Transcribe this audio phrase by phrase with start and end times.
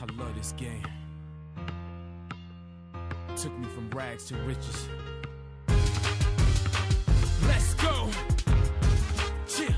[0.00, 0.86] I love this game.
[3.40, 4.78] Took me from rags to riches.
[7.48, 7.94] Let's go.
[9.46, 9.74] Chill.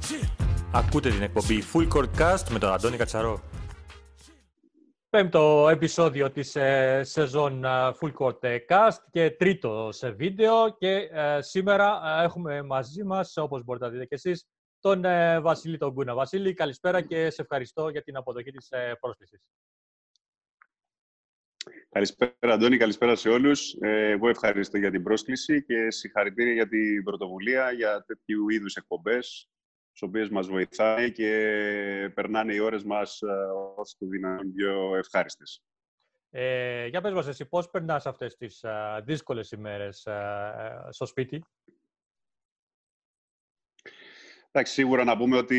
[0.00, 0.28] Chill.
[0.72, 3.40] Ακούτε την εκπομπή Full Court Cast με τον Αντώνη Κατσαρό.
[5.10, 7.68] Πέμπτο επεισόδιο της ε, σεζόν ε,
[8.00, 13.36] Full Court ε, Cast και τρίτο σε βίντεο και ε, σήμερα ε, έχουμε μαζί μας,
[13.36, 14.46] όπως μπορείτε να δείτε και εσείς,
[14.80, 16.14] τον ε, Βασίλη τον Κούνα.
[16.14, 19.40] Βασίλη, καλησπέρα και σε ευχαριστώ για την αποδοχή της ε, πρόσκλησης.
[21.90, 22.76] Καλησπέρα, Αντώνη.
[22.76, 23.76] Καλησπέρα σε όλους.
[23.80, 29.50] Ε, εγώ ευχαριστώ για την πρόσκληση και συγχαρητήρια για την πρωτοβουλία για τέτοιου είδους εκπομπές,
[29.88, 33.26] στις οποίες μας βοηθάει και περνάνε οι ώρες μας ε,
[33.76, 35.62] όσο το δυνατόν πιο ευχάριστες.
[36.30, 41.44] Ε, για πες μας εσύ, πώς περνάς αυτές τις α, δύσκολες ημέρες α, στο σπίτι;
[44.50, 45.58] Εντάξει, σίγουρα να πούμε ότι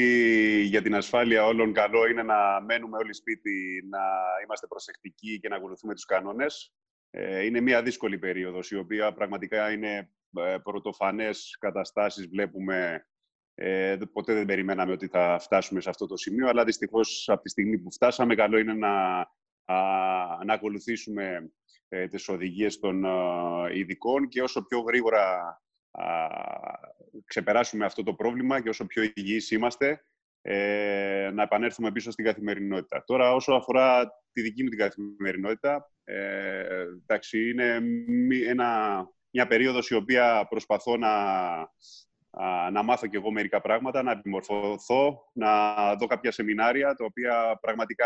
[0.62, 4.00] για την ασφάλεια όλων καλό είναι να μένουμε όλοι σπίτι, να
[4.44, 6.74] είμαστε προσεκτικοί και να ακολουθούμε τους κανόνες.
[7.10, 13.08] Ε, είναι μια δύσκολη περίοδος, η οποία πραγματικά είναι ε, πρωτοφανές καταστάσεις, βλέπουμε.
[13.54, 17.50] Ε, ποτέ δεν περιμέναμε ότι θα φτάσουμε σε αυτό το σημείο, αλλά δυστυχώς από τη
[17.50, 19.20] στιγμή που φτάσαμε, καλό είναι να,
[19.66, 19.78] α,
[20.46, 21.52] να ακολουθήσουμε
[21.88, 25.62] ε, τις οδηγίες των ε, ειδικών και όσο πιο γρήγορα α,
[27.26, 30.04] ξεπεράσουμε αυτό το πρόβλημα και όσο πιο υγιείς είμαστε,
[30.42, 33.04] ε, να επανέλθουμε πίσω στην καθημερινότητα.
[33.06, 38.98] Τώρα, όσο αφορά τη δική μου την καθημερινότητα, ε, εντάξει, είναι μη- ένα,
[39.30, 41.10] μια περίοδος η οποία προσπαθώ να,
[42.30, 47.58] α, να μάθω κι εγώ μερικά πράγματα, να επιμορφωθώ, να δω κάποια σεμινάρια, τα οποία
[47.62, 48.06] πραγματικά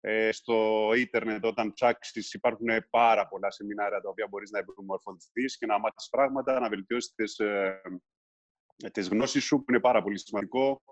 [0.00, 5.66] ε, στο ίντερνετ όταν ψάξεις υπάρχουν πάρα πολλά σεμινάρια τα οποία μπορείς να επιμορφωθείς και
[5.66, 7.80] να μάθεις πράγματα, να βελτιώσεις τις, ε,
[8.92, 10.82] τις γνώσεις σου, που είναι πάρα πολύ σημαντικό,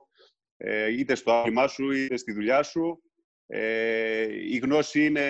[0.56, 3.02] ε, είτε στο άθλημά σου, είτε στη δουλειά σου.
[3.50, 5.26] Ε, η γνώση είναι,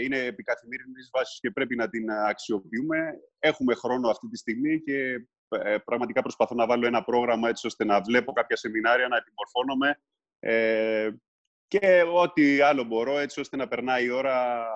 [0.00, 3.20] είναι επικαθημερινής βάσης και πρέπει να την αξιοποιούμε.
[3.38, 7.84] Έχουμε χρόνο αυτή τη στιγμή και ε, πραγματικά προσπαθώ να βάλω ένα πρόγραμμα έτσι ώστε
[7.84, 10.00] να βλέπω κάποια σεμινάρια, να επιμορφώνομαι
[10.38, 11.10] ε,
[11.78, 14.66] και ό,τι άλλο μπορώ έτσι ώστε να περνάει η ώρα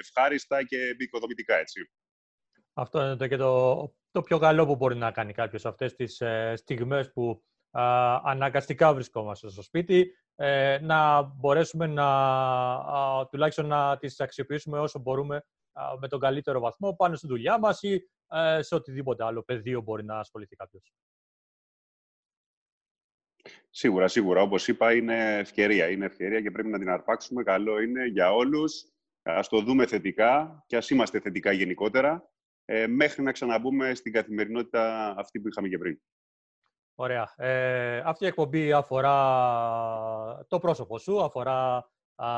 [0.00, 1.90] ευχάριστα και επικοδομητικά έτσι.
[2.72, 3.74] Αυτό είναι το, και το,
[4.10, 7.82] το πιο καλό που μπορεί να κάνει κάποιος αυτές τις ε, στιγμές που α,
[8.24, 12.06] αναγκαστικά βρισκόμαστε στο σπίτι, ε, να μπορέσουμε να
[12.74, 15.36] α, τουλάχιστον να τις αξιοποιήσουμε όσο μπορούμε
[15.72, 19.80] α, με τον καλύτερο βαθμό πάνω στη δουλειά μας ή ε, σε οτιδήποτε άλλο πεδίο
[19.80, 20.92] μπορεί να ασχοληθεί κάποιος.
[23.78, 24.42] Σίγουρα, σίγουρα.
[24.42, 25.90] Όπως είπα, είναι ευκαιρία.
[25.90, 27.42] Είναι ευκαιρία και πρέπει να την αρπάξουμε.
[27.42, 28.84] Καλό είναι για όλους.
[29.22, 32.30] Ας το δούμε θετικά και ας είμαστε θετικά γενικότερα,
[32.64, 36.00] ε, μέχρι να ξαναμπούμε στην καθημερινότητα αυτή που είχαμε και πριν.
[36.94, 37.32] Ωραία.
[37.36, 39.16] Ε, αυτή η εκπομπή αφορά
[40.48, 42.28] το πρόσωπο σου, αφορά α,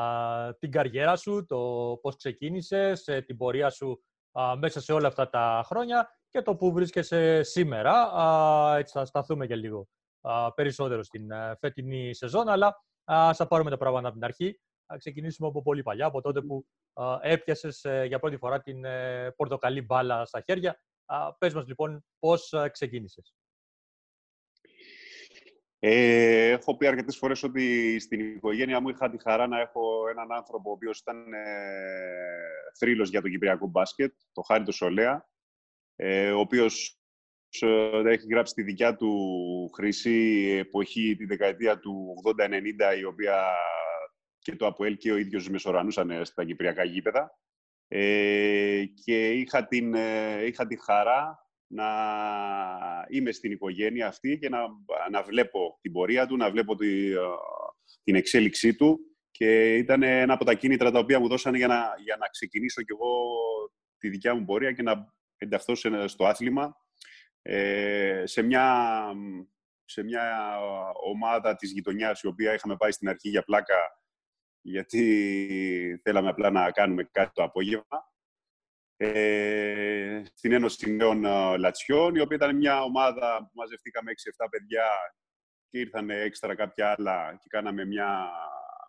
[0.59, 1.57] την καριέρα σου, το
[2.01, 6.55] πώς ξεκίνησες, ε, την πορεία σου α, μέσα σε όλα αυτά τα χρόνια και το
[6.55, 7.93] που βρίσκεσαι σήμερα.
[7.93, 10.10] Α, έτσι θα σταθούμε και λίγο α,
[10.55, 12.67] περισσότερο στην ε, φετινή σεζόν, αλλά
[13.11, 14.59] α, ας τα πάρουμε τα πράγματα από την αρχή.
[14.85, 18.85] Θα ξεκινήσουμε από πολύ παλιά, από τότε που α, έπιασες ε, για πρώτη φορά την
[18.85, 20.81] ε, πορτοκαλί μπάλα στα χέρια.
[21.05, 23.35] Α, πες μας λοιπόν πώς α, ξεκίνησες;
[25.83, 30.31] Ε, έχω πει αρκετές φορές ότι στην οικογένεια μου είχα τη χαρά να έχω έναν
[30.31, 31.41] άνθρωπο ο οποίος ήταν ε,
[32.77, 35.29] θρύλος για το κυπριακό μπάσκετ, το Χάρη το Σολέα,
[35.95, 37.00] ε, ο οποίος ε,
[38.05, 43.45] έχει γράψει τη δικιά του χρυσή εποχή, τη δεκαετία του 80-90, η οποία
[44.39, 47.39] και το ΑΠΟΕΛ και ο ίδιος μεσορανούσαν στα κυπριακά γήπεδα.
[47.87, 51.87] Ε, και είχα την, ε, είχα τη χαρά να
[53.09, 54.59] είμαι στην οικογένεια αυτή και να,
[55.11, 57.17] να βλέπω την πορεία του, να βλέπω τη, ε,
[58.03, 58.99] την εξέλιξή του
[59.31, 62.81] και ήταν ένα από τα κίνητρα τα οποία μου δώσανε για να, για να ξεκινήσω
[62.81, 63.11] κι εγώ
[63.97, 66.75] τη δικιά μου πορεία και να ενταχθώ σε- στο άθλημα
[67.41, 69.05] ε, σε, μια,
[69.85, 70.57] σε μια
[71.05, 74.01] ομάδα της γειτονιάς η οποία είχαμε πάει στην αρχή για πλάκα
[74.61, 78.11] γιατί θέλαμε απλά να κάνουμε κάτι το απόγευμα
[78.97, 84.11] ε, στην Ένωση Νέων ε, Λατσιών, η οποία ήταν μια ομάδα που μαζευτήκαμε
[84.43, 84.85] 6-7 παιδιά
[85.69, 88.29] και ήρθαν έξτρα κάποια άλλα και κάναμε μια,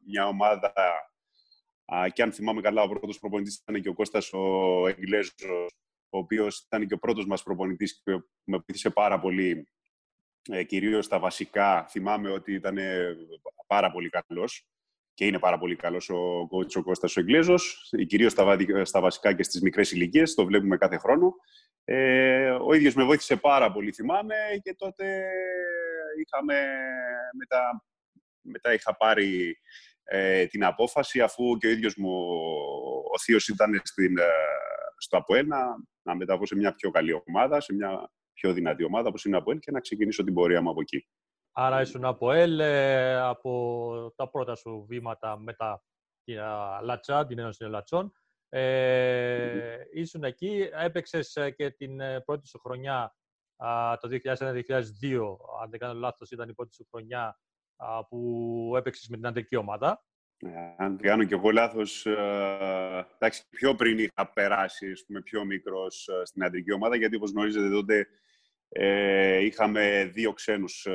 [0.06, 0.72] μια ομάδα
[1.94, 5.34] α, και αν θυμάμαι καλά ο πρώτος προπονητής ήταν και ο Κώστας ο Εγγλέζος
[6.12, 8.12] ο οποίος ήταν και ο πρώτος μας προπονητής και
[8.44, 9.68] με βοήθησε πάρα πολύ
[10.50, 11.86] ε, κυρίως στα βασικά.
[11.90, 13.16] Θυμάμαι ότι ήταν ε,
[13.66, 14.66] πάρα πολύ καλός
[15.14, 19.00] και είναι πάρα πολύ καλός ο coach ο Κώστας ο Εγγλέζος, κυρίως στα, βαδι- στα
[19.00, 21.34] βασικά και στις μικρές ηλικίες, το βλέπουμε κάθε χρόνο.
[21.84, 25.26] Ε, ο ίδιος με βοήθησε πάρα πολύ, θυμάμαι, και τότε
[26.24, 26.54] είχαμε,
[27.38, 27.84] μετά,
[28.40, 29.58] μετά είχα πάρει
[30.04, 32.12] ε, την απόφαση, αφού και ο ίδιος μου
[33.14, 34.22] ο θείος ήταν στην, ε,
[35.02, 35.58] στο ΑΠΟΕΛ, να,
[36.02, 39.38] να μεταβώ σε μια πιο καλή ομάδα, σε μια πιο δυνατή ομάδα όπως είναι η
[39.38, 41.06] ΑΠΟΕΛ και να ξεκινήσω την πορεία μου από εκεί.
[41.52, 45.82] Άρα ήσουν από ΕΛ, ε, από τα πρώτα σου βήματα μετά
[46.24, 46.36] την
[46.82, 48.12] Λατσά, την Ένωση Λατσών.
[48.48, 53.16] Ε, ήσουν εκεί, έπαιξες ε, και την ε, πρώτη σου χρονιά
[54.00, 54.82] το 2001-2002,
[55.62, 57.38] αν δεν κάνω λάθος, ήταν η πρώτη σου χρονιά
[58.08, 60.04] που έπαιξες με την αντρική ομάδα.
[60.76, 62.06] Αν δεν κάνω και εγώ λάθος,
[63.14, 68.06] εντάξει, πιο πριν είχα περάσει, πούμε, πιο μικρός στην αντρική ομάδα, γιατί όπως γνωρίζετε τότε
[68.68, 70.86] ε, είχαμε δύο ξένους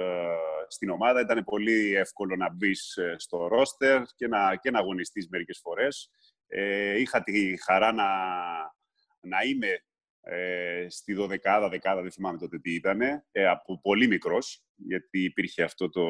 [0.67, 1.21] στην ομάδα.
[1.21, 6.09] Ήταν πολύ εύκολο να μπεις στο ρόστερ και να, και να αγωνιστείς μερικές φορές.
[6.47, 8.05] Ε, είχα τη χαρά να,
[9.21, 9.81] να είμαι
[10.21, 13.01] ε, στη δωδεκάδα, δεκάδα, δεν θυμάμαι τότε τι ήταν,
[13.31, 16.03] ε, από πολύ μικρός, γιατί υπήρχε αυτό το,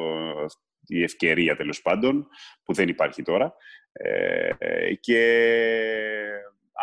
[0.86, 2.28] η ευκαιρία τέλος πάντων,
[2.64, 3.54] που δεν υπάρχει τώρα.
[3.92, 5.20] Ε, και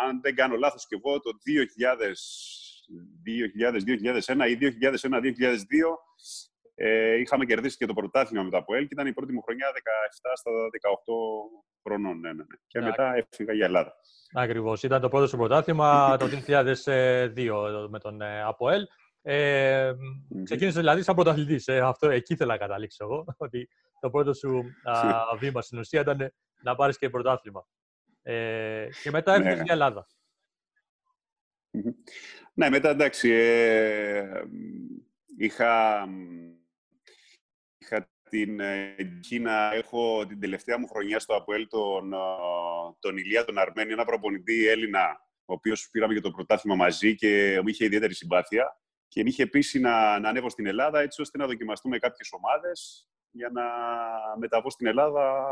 [0.08, 2.12] αν δεν κάνω λάθος και εγώ, το 2000,
[3.24, 5.56] 2000 2001 ή 2001-2002
[6.78, 9.66] ε, είχαμε κερδίσει και το πρωτάθλημα με το ΑΠΟΕΛ και ήταν η πρώτη μου χρονιά
[9.66, 9.76] 17
[10.34, 10.50] στα 18
[11.82, 12.20] χρονών.
[12.20, 12.56] Ναι, ναι, ναι.
[12.66, 13.94] Και μετά έφυγα για Ελλάδα.
[14.34, 14.82] Ακριβώς.
[14.82, 18.82] Ήταν το πρώτο σου πρωτάθλημα το 2002 με τον ε, ΑΠΟΕΛ.
[19.28, 19.94] Ε,
[20.42, 21.68] ξεκίνησε δηλαδή σαν πρωταθλητής.
[21.68, 23.24] Ε, αυτό εκεί ήθελα να καταλήξω εγώ.
[23.36, 23.68] Ότι
[24.00, 26.32] το πρώτο σου α, βήμα στην ουσία ήταν
[26.62, 27.66] να πάρεις και πρωτάθλημα.
[28.22, 29.62] Ε, και μετά έφυγε ναι.
[29.62, 30.06] για Ελλάδα.
[32.54, 33.30] Ναι, μετά εντάξει.
[33.30, 34.42] Ε,
[35.38, 36.04] είχα
[37.78, 38.60] είχα την
[39.20, 42.14] τύχη να έχω την τελευταία μου χρονιά στο ΑΠΟΕΛ τον,
[42.98, 47.58] τον Ηλία τον Αρμένη, ένα προπονητή Έλληνα, ο οποίος πήραμε και το πρωτάθλημα μαζί και
[47.62, 48.80] μου είχε ιδιαίτερη συμπάθεια
[49.16, 53.08] και με είχε πείσει να, να ανέβω στην Ελλάδα έτσι ώστε να δοκιμαστούμε κάποιες ομάδες
[53.30, 53.62] για να
[54.38, 55.44] μεταβώ στην Ελλάδα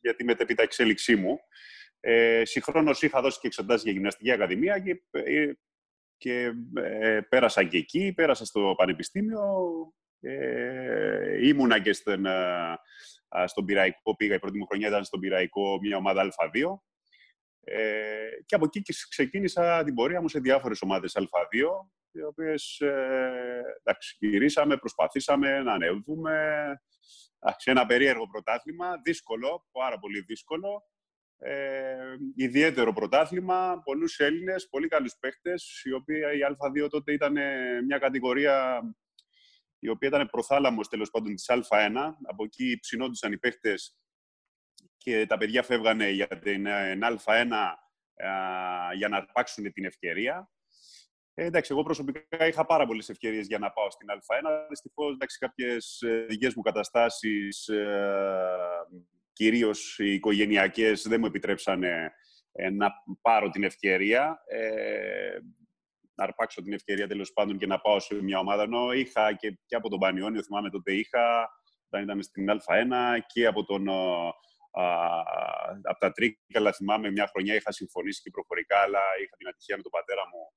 [0.00, 1.38] για τη μετέπειτα εξέλιξή μου.
[2.00, 5.52] Ε, συγχρόνως είχα δώσει και εξετάσεις για γυμναστική ακαδημία και, ε,
[6.16, 9.42] και ε, πέρασα και εκεί, πέρασα στο πανεπιστήμιο
[10.20, 12.26] ε, ήμουνα και στον,
[13.46, 16.78] στον Πυραϊκό, πήγα η πρώτη μου χρονιά ήταν στον Πυραϊκό, μια ομάδα Α2.
[17.68, 23.62] Ε, και από εκεί ξεκίνησα την πορεία μου σε διάφορες ομάδες Α2, οι οποίες ε,
[23.82, 26.64] εντάξει, γυρίσαμε, προσπαθήσαμε να ανέβουμε.
[27.56, 30.82] Σε ένα περίεργο πρωτάθλημα, δύσκολο, πάρα πολύ δύσκολο.
[31.38, 31.96] Ε,
[32.36, 37.32] ιδιαίτερο πρωτάθλημα, πολλούς Έλληνες, πολύ καλούς παίχτες, οι οποίοι η Α2 τότε ήταν
[37.86, 38.82] μια κατηγορία
[39.78, 42.14] η οποία ήταν προθάλαμος τέλος πάντων της Α1.
[42.22, 43.74] Από εκεί ψινόντουσαν οι παίχτε
[45.06, 47.52] και τα παιδιά φεύγανε για την ε, Α1
[48.96, 50.50] για να αρπάξουν την ευκαιρία.
[51.34, 54.66] Ε, εντάξει, εγώ προσωπικά είχα πάρα πολλές ευκαιρίες για να πάω στην Α1.
[54.68, 58.46] Δυστυχώς, κάποιες δικές μου καταστάσεις, ε,
[59.32, 62.12] κυρίως οι οικογενειακές, δεν μου επιτρέψανε
[62.52, 64.42] ε, να πάρω την ευκαιρία.
[64.46, 65.38] Ε,
[66.14, 68.62] να αρπάξω την ευκαιρία τέλος πάντων και να πάω σε μια ομάδα.
[68.62, 71.48] Ενώ είχα και, και από τον Πανιόνιο, θυμάμαι τότε είχα,
[71.86, 72.92] όταν ήταν στην Α1
[73.26, 73.88] και από τον.
[74.80, 75.20] Α,
[75.82, 79.82] από τα Τρίκαλα, θυμάμαι μια χρονιά είχα συμφωνήσει και προφορικά, αλλά είχα την ατυχία με
[79.82, 80.52] τον πατέρα μου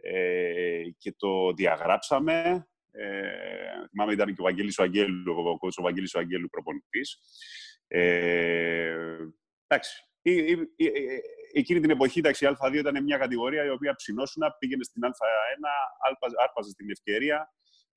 [0.00, 2.66] ε, και το διαγράψαμε.
[2.90, 7.18] Ε, θυμάμαι ήταν και ο Βαγγέλης ο Αγγέλου, ο ο Βαγγέλης ο Αγγέλου προπονητής.
[7.88, 8.96] Ε,
[9.66, 10.02] εντάξει,
[11.52, 15.10] εκείνη την εποχή, εντάξει, η Α2 ήταν μια κατηγορία η οποία ψινόσουν, πήγαινε στην Α1,
[16.44, 17.50] άρπαζε την ευκαιρία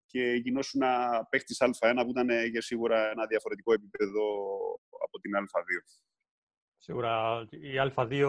[0.09, 0.81] και γινόσουν
[1.29, 4.21] παίχτης Α1 που ήταν για σίγουρα ένα διαφορετικό επίπεδο
[5.05, 5.99] από την Α2.
[6.77, 8.25] Σίγουρα η Α2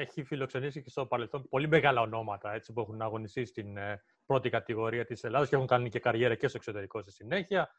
[0.00, 4.50] έχει φιλοξενήσει και στο παρελθόν πολύ μεγάλα ονόματα έτσι, που έχουν αγωνιστεί στην ε, πρώτη
[4.50, 7.70] κατηγορία της Ελλάδας και έχουν κάνει και καριέρα και στο εξωτερικό στη συνέχεια.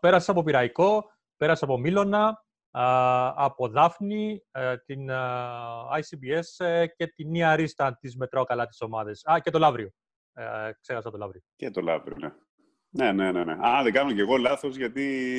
[0.00, 1.04] πέρασε από Πυραϊκό,
[1.36, 2.44] πέρασε από Μίλωνα,
[3.34, 5.08] από Δάφνη, ε, την
[5.94, 9.24] ICBS ε, και την Νία Ρίστα της μετράω καλά τις ομάδες.
[9.24, 9.90] Α, και το Λαύριο.
[10.34, 11.42] Ε, ξέχασα το Λαύριο.
[11.56, 12.32] Και το Λαύριο, ναι.
[12.88, 13.44] Ναι, ναι, ναι.
[13.44, 13.52] ναι.
[13.52, 15.36] Α, δεν κάνω κι εγώ λάθος, γιατί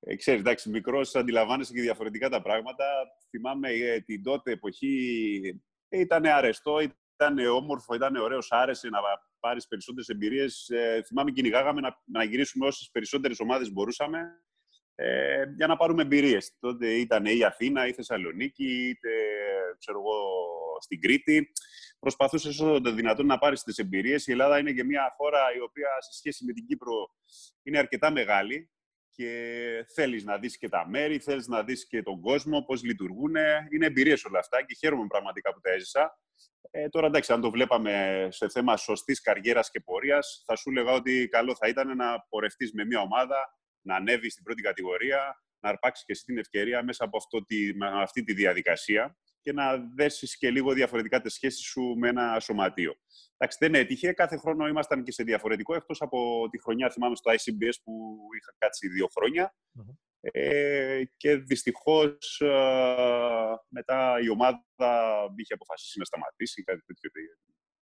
[0.00, 2.84] ε, ξέρεις, εντάξει, μικρός αντιλαμβάνεσαι και διαφορετικά τα πράγματα.
[3.30, 5.40] Θυμάμαι ε, την τότε εποχή
[5.88, 8.98] ε, ήταν αρεστό, ήταν όμορφο, ήταν ωραίος, άρεσε να
[9.40, 10.68] πάρεις περισσότερες εμπειρίες.
[10.68, 14.20] Ε, θυμάμαι κυνηγάγαμε να, να γυρίσουμε όσες περισσότερες ομάδες μπορούσαμε
[14.94, 16.56] ε, για να πάρουμε εμπειρίες.
[16.60, 19.10] Τότε ήταν η Αθήνα, η Θεσσαλονίκη, είτε
[19.78, 20.18] ξέρω εγώ,
[20.80, 21.52] στην Κρήτη.
[22.02, 24.26] Προσπαθούσες όσο το δυνατόν να πάρεις τις εμπειρίες.
[24.26, 26.94] Η Ελλάδα είναι και μια χώρα η οποία σε σχέση με την Κύπρο
[27.62, 28.70] είναι αρκετά μεγάλη
[29.10, 29.30] και
[29.94, 33.34] θέλεις να δεις και τα μέρη, θέλεις να δεις και τον κόσμο, πώς λειτουργούν.
[33.72, 36.18] Είναι εμπειρίες όλα αυτά και χαίρομαι πραγματικά που τα έζησα.
[36.70, 40.92] Ε, τώρα εντάξει, αν το βλέπαμε σε θέμα σωστής καριέρας και πορείας, θα σου έλεγα
[40.92, 45.68] ότι καλό θα ήταν να πορευτείς με μια ομάδα να ανέβεις στην πρώτη κατηγορία, να
[45.68, 49.76] αρπάξεις και εσύ την ευκαιρία μέσα από αυτό τη, με αυτή τη διαδικασία και να
[49.94, 52.94] δέσεις και λίγο διαφορετικά τις σχέσεις σου με ένα σωματείο.
[53.36, 54.12] Εντάξει, δεν έτυχε.
[54.12, 58.54] Κάθε χρόνο ήμασταν και σε διαφορετικό, εκτός από τη χρονιά, θυμάμαι, στο ICBS που είχα
[58.58, 59.06] κάτσει δύο
[60.20, 62.54] Ε, και δυστυχώς ε,
[63.68, 64.64] μετά η ομάδα
[65.36, 66.62] είχε αποφασίσει να σταματήσει.
[66.62, 67.10] Κάτι τέτοιο.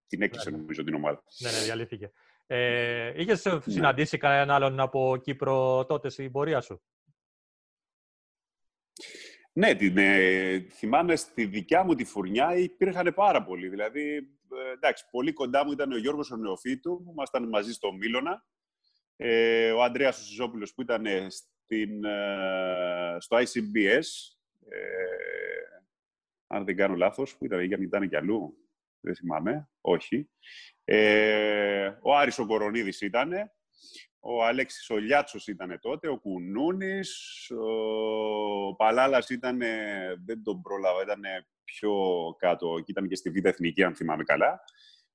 [0.07, 0.57] Την έκλεισε, ναι.
[0.57, 1.23] νομίζω, την ομάδα.
[1.39, 2.11] Ναι, ναι, διαλύθηκε.
[2.47, 3.59] Ε, Είχες ναι.
[3.65, 6.81] συναντήσει κανέναν άλλον από Κύπρο τότε στην πορεία σου;
[9.57, 13.67] Ναι, την, ε, θυμάμαι στη δικιά μου τη φουρνιά υπήρχαν πάρα πολλοί.
[13.67, 14.15] Δηλαδή,
[14.67, 18.45] ε, εντάξει, πολύ κοντά μου ήταν ο Γιώργος ο Νεοφίτου, που ήμασταν μαζί στο Μίλωνα.
[19.15, 24.05] Ε, ο Ανδρέας ο Σιζόπουλος που ήταν στην, ε, στο ICBS.
[24.69, 24.79] Ε,
[26.47, 28.57] αν δεν κάνω λάθος, που ήταν, ήταν κι αλλού.
[28.99, 29.69] Δεν θυμάμαι.
[29.81, 30.29] Όχι.
[30.83, 33.31] Ε, ο Άρης ο Κορονίδης ήταν.
[34.27, 39.57] Ο Αλέξης ο Λιάτσος ήταν τότε, ο Κουνούνης, ο Παλάλας ήταν,
[40.25, 41.21] δεν τον πρόλαβα, ήταν
[41.63, 41.93] πιο
[42.37, 44.63] κάτω, και ήταν και στη Β' Εθνική, αν θυμάμαι καλά.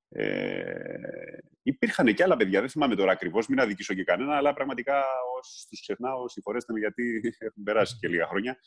[0.08, 5.04] Ε, υπήρχαν και άλλα παιδιά, δεν θυμάμαι τώρα ακριβώς, μην αδικήσω και κανένα, αλλά πραγματικά
[5.38, 8.58] όσους τους ξεχνάω, συγχωρέστε με γιατί έχουν περάσει και λίγα χρόνια.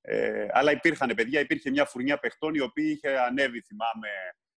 [0.00, 4.08] Ε, αλλά υπήρχαν παιδιά, υπήρχε μια φουρνιά παιχτών η οποία είχε ανέβει, θυμάμαι,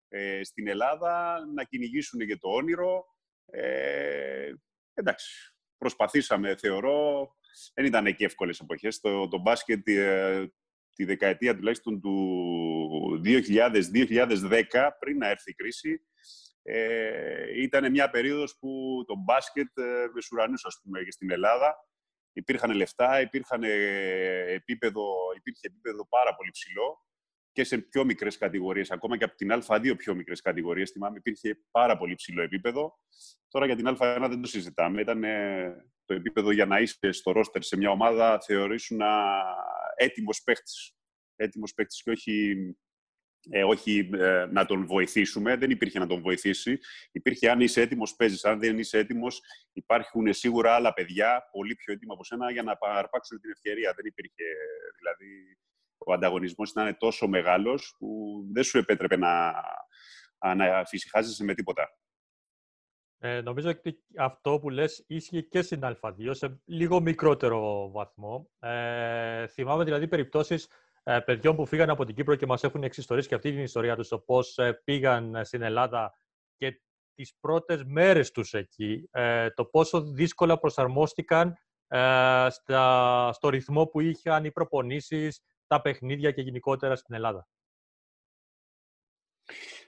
[0.09, 3.05] ε, στην Ελλάδα να κυνηγήσουν για το όνειρο.
[3.47, 4.53] Ε,
[4.95, 7.31] εντάξει, προσπαθήσαμε, θεωρώ.
[7.75, 9.01] Δεν ήταν και εύκολες εποχές.
[9.01, 10.47] Το, το μπάσκετ ε,
[10.95, 16.01] τη δεκαετία τουλάχιστον του 2000-2010, πριν να έρθει η κρίση,
[16.63, 21.89] ε, ήταν μια περίοδος που το μπάσκετ ε, μεσουρανούσε, ας πούμε, και στην Ελλάδα.
[22.33, 23.63] Υπήρχαν λεφτά, υπήρχαν
[24.47, 25.05] επίπεδο,
[25.37, 27.05] υπήρχε επίπεδο πάρα πολύ ψηλό
[27.53, 30.91] και σε πιο μικρές κατηγορίες, ακόμα και από την Α2 πιο μικρές κατηγορίες.
[30.91, 32.99] Θυμάμαι, υπήρχε πάρα πολύ ψηλό επίπεδο.
[33.49, 35.01] Τώρα για την Α1 δεν το συζητάμε.
[35.01, 35.25] Ήταν
[36.05, 39.01] το επίπεδο για να είσαι στο ρόστερ σε μια ομάδα, θεωρήσουν
[39.97, 40.95] έτοιμος παίχτης.
[41.37, 42.57] Έτοιμος παίχτης και όχι,
[43.51, 45.57] ε, όχι ε, να τον βοηθήσουμε.
[45.57, 46.79] Δεν υπήρχε να τον βοηθήσει.
[47.13, 48.45] Υπήρχε αν είσαι έτοιμος παίζεις.
[48.45, 49.41] Αν δεν είσαι έτοιμος
[49.73, 53.93] υπάρχουν σίγουρα άλλα παιδιά πολύ πιο έτοιμα από σένα για να αρπάξουν την ευκαιρία.
[53.97, 54.45] Δεν υπήρχε
[54.99, 55.59] δηλαδή
[56.07, 59.53] ο ανταγωνισμός ήταν τόσο μεγάλος που δεν σου επέτρεπε να,
[60.57, 61.89] να φυσικάζεσαι με τίποτα.
[63.23, 68.51] Ε, νομίζω ότι αυτό που λες ίσχυε και στην Α2 σε λίγο μικρότερο βαθμό.
[68.59, 70.69] Ε, θυμάμαι δηλαδή περιπτώσεις
[71.03, 73.97] ε, παιδιών που φύγαν από την Κύπρο και μας έχουν εξιστορήσει και αυτή την ιστορία
[73.97, 76.13] τους, το πώς ε, πήγαν στην Ελλάδα
[76.57, 76.83] και
[77.15, 81.55] τις πρώτες μέρες τους εκεί, ε, το πόσο δύσκολα προσαρμόστηκαν
[82.49, 85.41] στα, στο ρυθμό που είχαν οι προπονήσεις,
[85.71, 87.49] τα παιχνίδια και γενικότερα στην Ελλάδα.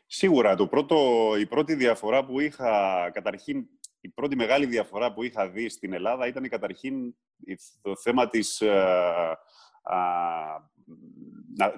[0.07, 0.57] Σίγουρα.
[0.57, 0.97] Το πρώτο,
[1.39, 3.69] η πρώτη διαφορά που είχα, καταρχήν,
[4.01, 7.17] η πρώτη μεγάλη διαφορά που είχα δει στην Ελλάδα ήταν καταρχήν
[7.81, 8.61] το θέμα της...
[8.61, 9.37] Ε,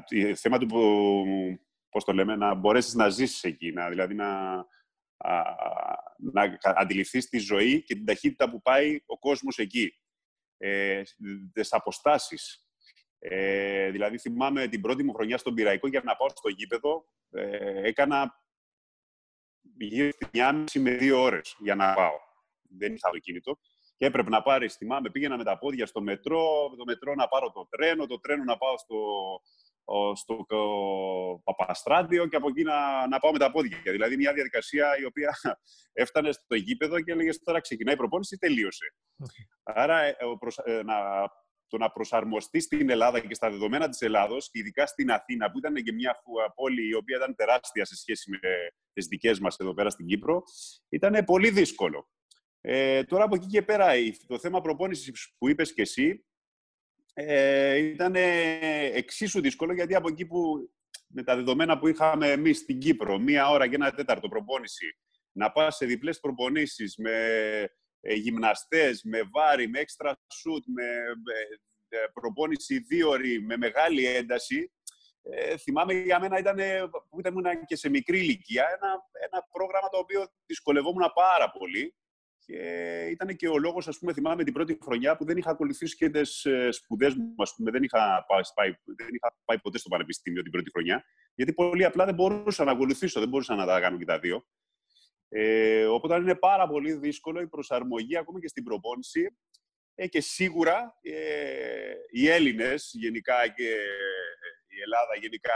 [0.09, 0.69] το θέμα του,
[1.89, 4.29] πώς το λέμε, να μπορέσεις να ζήσεις εκεί, να, δηλαδή να,
[5.17, 5.43] α,
[6.17, 9.99] να αντιληφθείς τη ζωή και την ταχύτητα που πάει ο κόσμος εκεί.
[10.57, 11.03] Ε,
[11.53, 12.63] τις αποστάσεις,
[13.26, 17.07] ε, δηλαδή, θυμάμαι την πρώτη μου χρονιά στον Πυραϊκό για να πάω στο γήπεδο.
[17.31, 18.40] Ε, έκανα
[19.78, 22.19] γύρω στη μία με δύο ώρες για να πάω.
[22.78, 23.59] Δεν είχα κινητό.
[23.97, 27.50] Και έπρεπε να πάρει, θυμάμαι, πήγαινα με τα πόδια στο μετρό, το μετρό να πάρω
[27.50, 28.97] το τρένο, το τρένο να πάω στο,
[30.14, 30.47] στο
[31.45, 33.78] Παπαστράτιο και από εκεί να, να πάω με τα πόδια.
[33.85, 35.31] Δηλαδή, μια διαδικασία η οποία
[36.02, 38.95] έφτανε στο γήπεδο και έλεγε τώρα ξεκινάει η προπόνηση, τελείωσε.
[39.62, 40.16] Άρα, ε,
[40.64, 40.95] ε, να
[41.66, 45.75] το να προσαρμοστεί στην Ελλάδα και στα δεδομένα της Ελλάδος, ειδικά στην Αθήνα, που ήταν
[45.75, 46.23] και μια
[46.54, 48.38] πόλη η οποία ήταν τεράστια σε σχέση με
[48.92, 50.42] τις δικές μας εδώ πέρα στην Κύπρο,
[50.88, 52.09] ήταν πολύ δύσκολο.
[52.61, 53.92] Ε, τώρα από εκεί και πέρα,
[54.26, 56.25] το θέμα προπόνησης που είπες και εσύ,
[57.14, 58.14] ε, ήταν
[58.94, 60.71] εξίσου δύσκολο, γιατί από εκεί που
[61.06, 64.99] με τα δεδομένα που είχαμε εμείς στην Κύπρο, μία ώρα και ένα τέταρτο προπόνηση,
[65.33, 67.66] να πας σε διπλές προπονήσεις με ε,
[68.13, 70.85] γυμναστές, με βάρη, με έξτρα σουτ, με
[71.89, 74.73] ε, προπόνηση δύο ώρη, με μεγάλη ένταση.
[75.23, 76.57] Ε, θυμάμαι για μένα ήταν,
[77.09, 77.35] που ήταν
[77.67, 81.95] και σε μικρή ηλικία, ένα, ένα πρόγραμμα το οποίο δυσκολευόμουν πάρα πολύ.
[82.47, 82.59] Και
[83.11, 86.11] ήταν και ο λόγος, ας πούμε, θυμάμαι την πρώτη χρονιά που δεν είχα ακολουθήσει και
[86.11, 87.35] τις σπουδές μου.
[87.37, 91.05] Ας πούμε, δεν, είχα πάει, δεν είχα πάει ποτέ στο πανεπιστήμιο την πρώτη χρονιά.
[91.35, 94.47] Γιατί πολύ απλά δεν μπορούσα να ακολουθήσω, δεν μπορούσα να τα κάνω και τα δύο.
[95.37, 99.37] Ε, οπότε είναι πάρα πολύ δύσκολο η προσαρμογή ακόμα και στην προπόνηση
[99.95, 103.69] ε, και σίγουρα ε, οι Έλληνες γενικά και
[104.67, 105.53] η Ελλάδα γενικά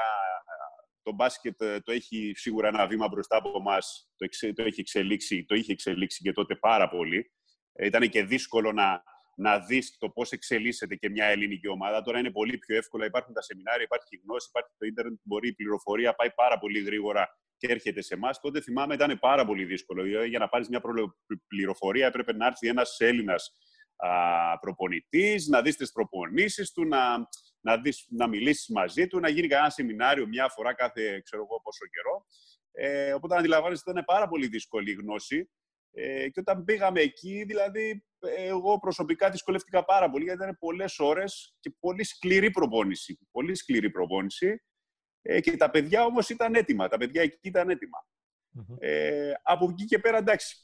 [1.03, 4.11] το μπάσκετ ε, το έχει σίγουρα ένα βήμα μπροστά από εμάς.
[4.17, 7.33] Το, το, έχει εξελίξει, το είχε εξελίξει και τότε πάρα πολύ.
[7.73, 9.03] Ε, ήταν και δύσκολο να,
[9.37, 12.03] να δεις το πώς εξελίσσεται και μια ελληνική ομάδα.
[12.03, 15.55] Τώρα είναι πολύ πιο εύκολο, υπάρχουν τα σεμινάρια, υπάρχει γνώση, υπάρχει το ίντερνετ, μπορεί η
[15.55, 18.41] πληροφορία, πάει πάρα πολύ γρήγορα και έρχεται σε εμάς.
[18.41, 20.03] Τότε θυμάμαι ήταν πάρα πολύ δύσκολο.
[20.03, 20.81] Δηλαδή, για να πάρεις μια
[21.49, 23.51] πληροφορία έπρεπε να έρθει ένας Έλληνας
[24.61, 27.29] προπονητής, να δεις τις προπονήσεις του, να,
[27.61, 31.61] να, δεις, να μιλήσεις μαζί του, να γίνει κανένα σεμινάριο μια φορά κάθε ξέρω εγώ
[31.61, 32.27] πόσο καιρό.
[32.73, 35.51] Ε, οπότε αντιλαμβάνεστε ήταν πάρα πολύ δύσκολη η γνώση.
[35.93, 38.05] Ε, και όταν πήγαμε εκεί, δηλαδή,
[38.37, 43.19] εγώ προσωπικά δυσκολεύτηκα πάρα πολύ, γιατί ήταν πολλές ώρες και πολύ σκληρή προπόνηση.
[43.31, 44.63] Πολύ σκληρή προπόνηση.
[45.31, 46.89] Ε, και τα παιδιά όμως ήταν έτοιμα.
[46.89, 47.71] Τα παιδιά εκεί ήταν
[48.79, 50.57] Ε, από εκεί και πέρα, εντάξει.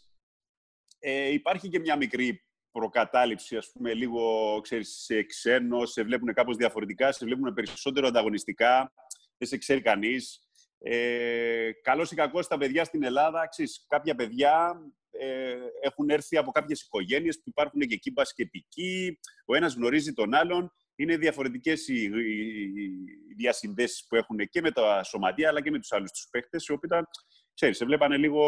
[0.98, 6.56] Ε, υπάρχει και μια μικρή προκατάληψη, ας πούμε, λίγο, ξέρεις, σε ξένο, σε βλέπουν κάπως
[6.56, 8.92] διαφορετικά, σε βλέπουν περισσότερο ανταγωνιστικά,
[9.38, 10.48] δεν σε ξέρει κανείς.
[10.78, 14.80] Ε, καλώς ή κακώς τα παιδιά στην Ελλάδα, ξέρεις, κάποια παιδιά
[15.10, 20.34] ε, έχουν έρθει από κάποιες οικογένειες που υπάρχουν και εκεί μπασκετικοί, ο ένας γνωρίζει τον
[20.34, 20.72] άλλον.
[20.96, 25.92] Είναι διαφορετικές οι, οι, διασυνδέσεις που έχουν και με τα σωματεία αλλά και με τους
[25.92, 27.06] άλλους τους παίχτες, οι οποίοι ήταν,
[27.54, 28.44] ξέρεις, σε βλέπανε λίγο,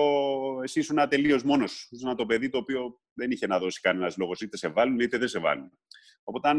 [0.63, 4.41] εσύ ήσουν τελείως μόνος, ήσουν το παιδί το οποίο δεν είχε να δώσει κανένας λόγος,
[4.41, 5.71] είτε σε βάλουν είτε δεν σε βάλουν.
[6.25, 6.51] Οπότε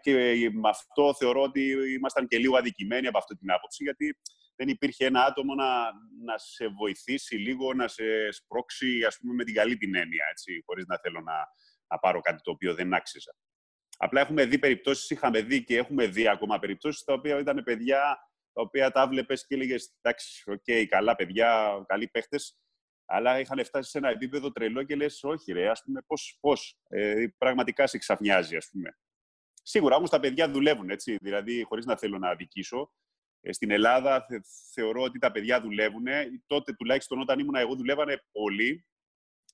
[0.00, 4.18] και με αυτό θεωρώ ότι ήμασταν και λίγο αδικημένοι από αυτή την άποψη, γιατί
[4.56, 5.66] δεν υπήρχε ένα άτομο να,
[6.24, 10.62] να σε βοηθήσει λίγο, να σε σπρώξει, ας πούμε, με την καλή την έννοια, έτσι,
[10.66, 11.34] χωρίς να θέλω να,
[11.86, 13.32] να πάρω κάτι το οποίο δεν άξιζα.
[14.00, 18.00] Απλά έχουμε δει περιπτώσεις, είχαμε δει και έχουμε δει ακόμα περιπτώσεις, τα οποία ήταν παιδιά,
[18.52, 22.58] τα οποία τα βλέπει και έλεγες, εντάξει, OK, okay, καλά παιδιά, καλοί παίχτες,
[23.04, 26.78] αλλά είχαν φτάσει σε ένα επίπεδο τρελό και λες, όχι ρε, ας πούμε, πώς, πώς.
[26.88, 28.98] Ε, πραγματικά σε ξαφνιάζει, ας πούμε.
[29.62, 32.92] Σίγουρα όμως τα παιδιά δουλεύουν, έτσι, δηλαδή, χωρίς να θέλω να αδικήσω,
[33.40, 34.26] ε, στην Ελλάδα
[34.72, 36.06] θεωρώ ότι τα παιδιά δουλεύουν.
[36.46, 38.86] Τότε τουλάχιστον όταν ήμουν εγώ δουλεύανε πολύ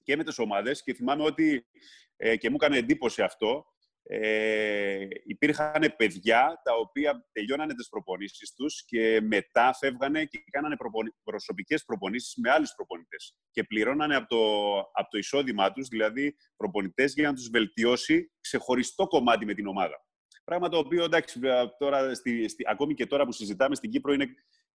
[0.02, 1.66] και με τις ομάδες και θυμάμαι ότι
[2.16, 3.73] ε, και μου έκανε εντύπωση αυτό
[4.06, 11.10] ε, υπήρχαν παιδιά τα οποία τελειώνανε τις προπονήσεις τους και μετά φεύγανε και κάνανε προπονη...
[11.22, 17.14] προσωπικές προπονήσεις με άλλους προπονητές και πληρώνανε από το, από το εισόδημά τους, δηλαδή προπονητές
[17.14, 20.04] για να τους βελτιώσει ξεχωριστό κομμάτι με την ομάδα.
[20.44, 21.40] Πράγμα το οποίο, εντάξει,
[21.78, 24.26] τώρα, στη, στη, ακόμη και τώρα που συζητάμε στην Κύπρο, είναι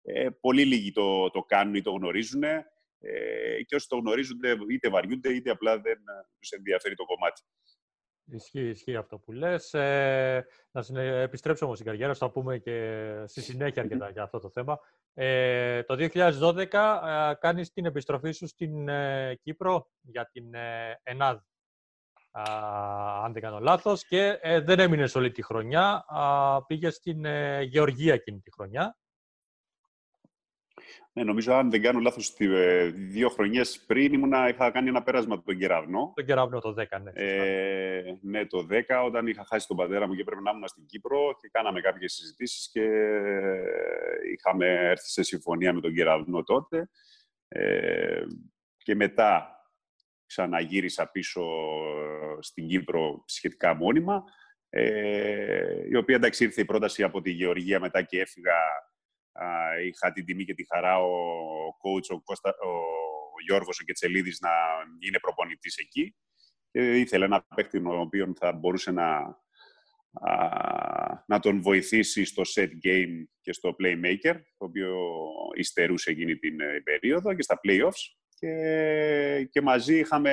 [0.02, 2.42] ε, πολύ λίγοι το, το κάνουν ή το γνωρίζουν.
[3.00, 7.42] Ε, και όσοι το γνωρίζουν, είτε βαριούνται, είτε απλά δεν ε, τους ενδιαφέρει το κομμάτι.
[8.30, 9.74] Ισχύει, ισχύει αυτό που λες.
[9.74, 14.50] Ε, να επιστρέψω όμως στην καριέρα, θα πούμε και στη συνέχεια αρκετά για αυτό το
[14.50, 14.78] θέμα.
[15.14, 21.38] Ε, το 2012 ε, κάνεις την επιστροφή σου στην ε, Κύπρο για την ε, ΕΝΑΔ
[23.22, 26.04] αν δεν κάνω λάθος, και ε, δεν έμεινες όλη τη χρονιά.
[26.06, 28.96] Α, πήγες στην ε, Γεωργία εκείνη τη χρονιά.
[31.18, 35.34] Ναι, νομίζω αν δεν κάνω λάθος, ε, δύο χρονιές πριν ήμουνα, είχα κάνει ένα πέρασμα
[35.34, 36.12] από τον Κεραυνό.
[36.14, 37.10] Τον Κεραυνό το 10, ναι.
[37.14, 40.86] Ε, ναι, το 10, όταν είχα χάσει τον πατέρα μου και πρέπει να ήμουν στην
[40.86, 42.82] Κύπρο και κάναμε κάποιες συζητήσεις και
[44.34, 46.88] είχαμε έρθει σε συμφωνία με τον Κεραυνό τότε.
[47.48, 48.22] Ε,
[48.76, 49.62] και μετά
[50.26, 54.24] ξαναγύρισα πίσω ε, στην Κύπρο σχετικά μόνιμα,
[54.70, 58.54] ε, η οποία εντάξει ήρθε η πρόταση από τη Γεωργία μετά και έφυγα.
[59.86, 61.10] Είχα την τιμή και τη χαρά ο
[61.66, 64.50] coach, ο, Κώστα, ο Γιώργος ο Κετσελίδης να
[64.98, 66.16] είναι προπονητής εκεί.
[66.70, 69.38] Και ήθελε ένα παίκτη ο οποίο θα μπορούσε να,
[71.26, 74.96] να τον βοηθήσει στο set game και στο playmaker, το οποίο
[75.56, 80.32] υστερούσε εκείνη την ε, περίοδο και στα playoffs και, και μαζί είχαμε,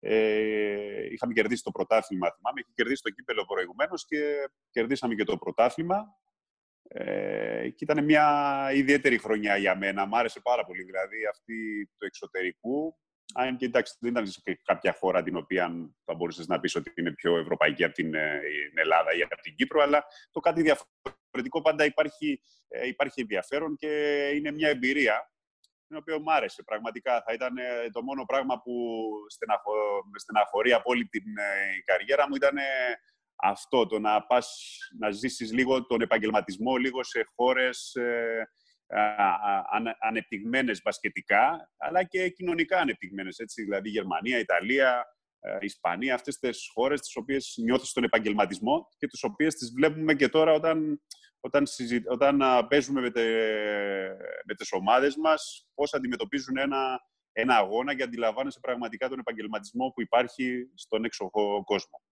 [0.00, 2.60] ε, είχαμε κερδίσει το πρωτάθλημα, θυμάμαι.
[2.60, 6.04] Είχε κερδίσει το κύπελο προηγουμένως και κερδίσαμε και το πρωτάθλημα.
[6.92, 10.06] Ε, και ήταν μια ιδιαίτερη χρονιά για μένα.
[10.06, 12.98] Μ' άρεσε πάρα πολύ, δηλαδή, αυτή του εξωτερικού.
[13.34, 15.70] Αν και εντάξει, δεν ήταν σε κάποια χώρα την οποία
[16.04, 19.42] θα μπορούσες να πεις ότι είναι πιο ευρωπαϊκή από την, ε, την Ελλάδα ή από
[19.42, 23.88] την Κύπρο, αλλά το κάτι διαφορετικό πάντα υπάρχει, ε, υπάρχει ενδιαφέρον και
[24.34, 25.30] είναι μια εμπειρία
[25.86, 26.62] την οποία μου άρεσε.
[26.62, 28.72] Πραγματικά θα ήταν ε, το μόνο πράγμα που
[29.28, 29.72] στεναχω...
[30.12, 32.56] με στεναχωρεί από όλη την ε, καριέρα μου ήταν
[33.42, 38.44] αυτό, το να πας να ζήσεις λίγο τον επαγγελματισμό λίγο σε χώρες ε,
[39.98, 45.04] ανεπτυγμένες μπασκετικά, αλλά και κοινωνικά ανεπτυγμένες, έτσι, δηλαδή Γερμανία, Ιταλία,
[45.40, 50.14] ε, Ισπανία, αυτές τις χώρες τις οποίες νιώθεις τον επαγγελματισμό και τις οποίες τις βλέπουμε
[50.14, 51.00] και τώρα όταν
[51.40, 52.02] όταν, συζη...
[52.06, 53.24] όταν παίζουμε με, τε...
[54.44, 57.00] με τις ομάδες μας, πώς αντιμετωπίζουν ένα,
[57.32, 61.30] ένα αγώνα και αντιλαμβάνεσαι πραγματικά τον επαγγελματισμό που υπάρχει στον έξω
[61.64, 62.02] κόσμο.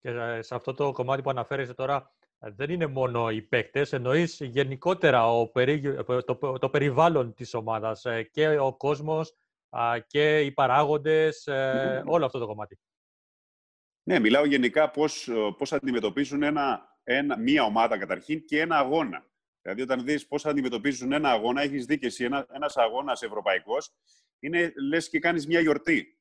[0.00, 3.92] Και ε, σε αυτό το κομμάτι που αναφέρεσαι τώρα, ε, δεν είναι μόνο οι παίκτες,
[3.92, 6.04] εννοείς γενικότερα ο περί...
[6.04, 9.36] το, το περιβάλλον της ομάδας ε, και ο κόσμος
[10.06, 11.48] και οι παράγοντες,
[12.04, 12.78] όλο αυτό το κομμάτι.
[14.02, 15.28] Ναι, μιλάω γενικά πώς,
[15.58, 19.26] πώς αντιμετωπίζουν ένα, ένα, μία ομάδα καταρχήν και ένα αγώνα.
[19.62, 23.92] Δηλαδή, όταν δεις πώς αντιμετωπίζουν ένα αγώνα, έχεις δει και εσύ ένα, ένας αγώνας ευρωπαϊκός,
[24.38, 26.15] είναι λες και κάνεις μια γιορτή.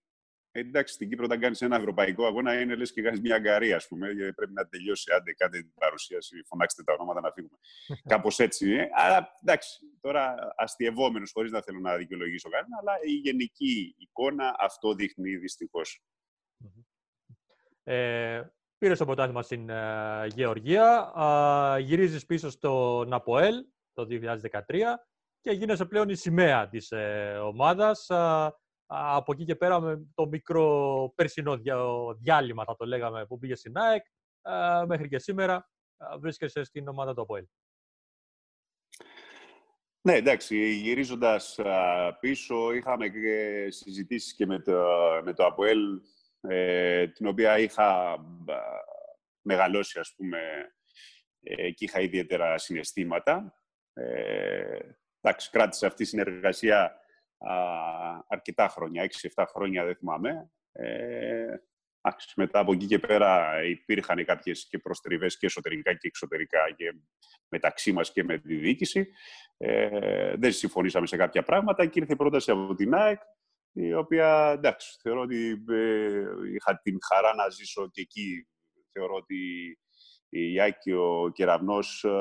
[0.55, 3.75] Ε, εντάξει, στην Κύπρο όταν κάνεις ένα ευρωπαϊκό αγώνα είναι λες και κάνεις μια αγκαρία,
[3.75, 7.57] ας πούμε, γιατί πρέπει να τελειώσει, άντε κάντε την παρουσίαση, φωνάξτε τα ονόματα να φύγουμε.
[8.13, 8.71] Κάπως έτσι.
[8.71, 8.89] Ε.
[8.91, 14.93] Αλλά εντάξει, τώρα αστειευόμενος, χωρίς να θέλω να δικαιολογήσω κανένα, αλλά η γενική εικόνα αυτό
[14.93, 16.03] δείχνει δυστυχώς.
[17.83, 18.41] Ε,
[18.77, 21.13] πήρες το πρωτάθλημα στην ε, Γεωργία,
[21.77, 24.59] ε, γυρίζεις πίσω στο Ναποέλ το 2013
[25.41, 28.09] και γίνεσαι πλέον η σημαία της ε, ομάδας.
[28.97, 31.57] Από εκεί και πέρα με το μικρό περσινό
[32.17, 34.05] διάλειμμα, θα το λέγαμε, που πήγε στην ΑΕΚ,
[34.87, 35.69] μέχρι και σήμερα
[36.19, 37.45] βρίσκεσαι στην ομάδα του ΑΠΟΕΛ.
[40.01, 41.59] Ναι, εντάξει, γυρίζοντας
[42.19, 44.83] πίσω, είχαμε και συζητήσεις και με το,
[45.23, 46.01] με το ΑΠΟΕΛ
[46.41, 48.17] ε, την οποία είχα
[49.41, 50.39] μεγαλώσει, ας πούμε,
[51.39, 53.61] ε, και είχα ιδιαίτερα συναισθήματα.
[53.93, 54.79] Ε,
[55.21, 56.91] εντάξει, κράτησε αυτή η συνεργασία α,
[58.27, 60.51] αρκετά χρόνια, 6-7 χρόνια, δεν θυμάμαι.
[60.71, 61.55] Ε,
[62.35, 66.93] μετά από εκεί και πέρα υπήρχαν κάποιες και προστριβές και εσωτερικά και εξωτερικά και
[67.49, 69.07] μεταξύ μας και με τη διοίκηση.
[69.57, 73.19] Ε, δεν συμφωνήσαμε σε κάποια πράγματα και ήρθε η πρόταση από την ΑΕΚ
[73.77, 78.47] η οποία, εντάξει, θεωρώ ότι ε, είχα την χαρά να ζήσω και εκεί.
[78.91, 79.37] Θεωρώ ότι
[80.29, 82.11] η Άκη και ο Κεραυνός ε,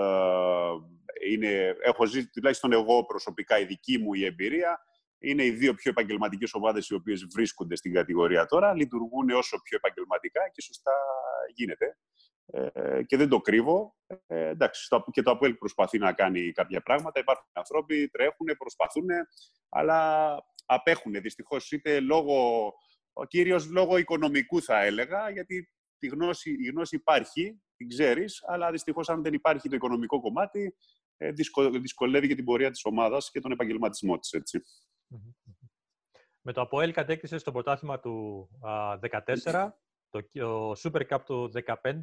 [1.31, 4.79] είναι, έχω ζήσει, τουλάχιστον εγώ προσωπικά, η δική μου η εμπειρία,
[5.19, 9.77] είναι οι δύο πιο επαγγελματικές ομάδες οι οποίες βρίσκονται στην κατηγορία τώρα, λειτουργούν όσο πιο
[9.77, 10.93] επαγγελματικά και σωστά
[11.55, 11.97] γίνεται.
[12.47, 13.97] Ε, και δεν το κρύβω.
[14.27, 17.21] Ε, εντάξει, και το ΑΠΟΕΛ προσπαθεί να κάνει κάποια πράγματα.
[17.21, 19.07] Υπάρχουν άνθρωποι, τρέχουν, προσπαθούν,
[19.69, 22.73] αλλά απέχουν δυστυχώς είτε λόγω,
[23.29, 29.09] κυρίω λόγω οικονομικού θα έλεγα, γιατί τη γνώση, η γνώση υπάρχει, την ξέρεις, αλλά δυστυχώς
[29.09, 30.77] αν δεν υπάρχει το οικονομικό κομμάτι,
[31.17, 31.31] ε,
[31.81, 34.31] δυσκολεύει και την πορεία της ομάδας και τον επαγγελματισμό της.
[36.41, 39.69] Με το ΑΠΟΕΛ κατέκτησε στο πρωτάθλημα του 2014,
[40.11, 42.01] το Super Cup του 2015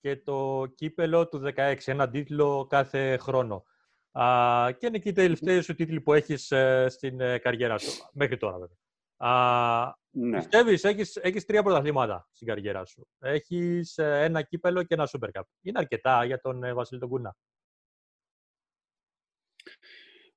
[0.00, 3.64] και το κύπελο του 2016, ένα τίτλο κάθε χρόνο.
[4.12, 7.90] Α, και είναι και οι τελευταίοι σου τίτλοι που έχεις ε, στην ε, καριέρα σου,
[8.12, 8.76] μέχρι τώρα βέβαια.
[9.16, 10.36] Α, ναι.
[10.36, 13.08] Πιστεύεις, έχεις, έχεις τρία πρωταθλήματα στην καριέρα σου.
[13.18, 15.42] Έχεις ε, ένα κύπελο και ένα Super Cup.
[15.60, 17.36] Είναι αρκετά για τον ε, Βασίλη τον Κούνα;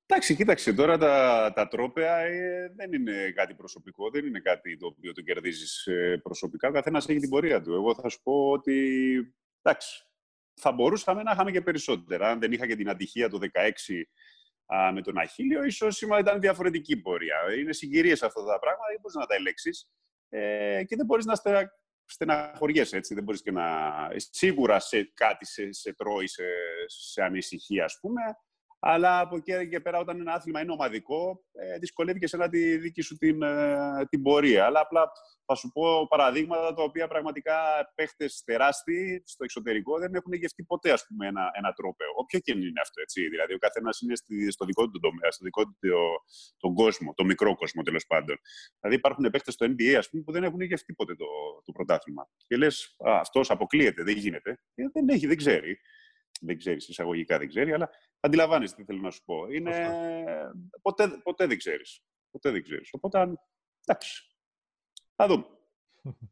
[0.08, 4.86] Εντάξει, κοίταξε, τώρα τα, τα τρόπαια ε, δεν είναι κάτι προσωπικό, δεν είναι κάτι το
[4.86, 6.68] οποίο το κερδίζεις ε, προσωπικά.
[6.68, 7.74] Ο καθένας έχει την πορεία του.
[7.74, 9.16] Εγώ θα σου πω ότι,
[9.62, 10.06] εντάξει,
[10.54, 12.30] θα μπορούσαμε να είχαμε και περισσότερα.
[12.30, 14.02] Αν δεν είχα και την ατυχία το 16
[14.74, 17.36] α, με τον Αχίλιο, ίσως σήμερα ήταν διαφορετική πορεία.
[17.58, 19.70] Είναι συγκυρίες αυτά τα πράγματα, δεν μπορείς να τα ελέξει
[20.28, 21.70] ε, και δεν μπορείς να στε,
[22.04, 23.14] στεναχωριέσαι, έτσι.
[23.14, 23.64] Δεν μπορείς και να...
[24.16, 26.44] Σίγουρα σε κάτι σε, σε τρώει σε,
[26.86, 28.22] σε ανησυχία, ας πούμε,
[28.78, 32.76] αλλά από εκεί και πέρα, όταν ένα άθλημα είναι ομαδικό, ε, δυσκολεύει και σε τη
[32.76, 34.64] δική σου την, ε, την πορεία.
[34.64, 35.10] Αλλά απλά
[35.44, 37.56] θα σου πω παραδείγματα τα οποία πραγματικά
[37.94, 42.08] παίχτες τεράστιοι στο εξωτερικό δεν έχουν γευτεί ποτέ ας πούμε, ένα, ένα τρόπαιο.
[42.16, 43.00] Όποιο και είναι αυτό.
[43.00, 43.28] Έτσι.
[43.28, 44.14] Δηλαδή, ο καθένας είναι
[44.50, 45.72] στο δικό του τομέα, στο δικό του
[46.56, 48.36] τον κόσμο, το μικρό κόσμο τέλος πάντων.
[48.80, 51.26] Δηλαδή, υπάρχουν παίχτες στο NBA ας πούμε, που δεν έχουν γευτεί ποτέ το,
[51.64, 52.28] το πρωτάθλημα.
[52.46, 54.50] Και λες, αυτός αποκλείεται, δεν γίνεται.
[54.74, 55.78] Ε, δεν έχει, δεν ξέρει
[56.40, 59.46] δεν ξέρεις, εισαγωγικά δεν ξέρει, αλλά αντιλαμβάνεσαι τι θέλω να σου πω.
[59.46, 60.00] Είναι...
[60.82, 62.00] Ποτέ, ποτέ δεν ξέρεις.
[62.30, 62.88] Ποτέ δεν ξέρεις.
[62.92, 63.32] Οπότε,
[63.86, 64.26] εντάξει.
[65.14, 65.46] Θα δούμε.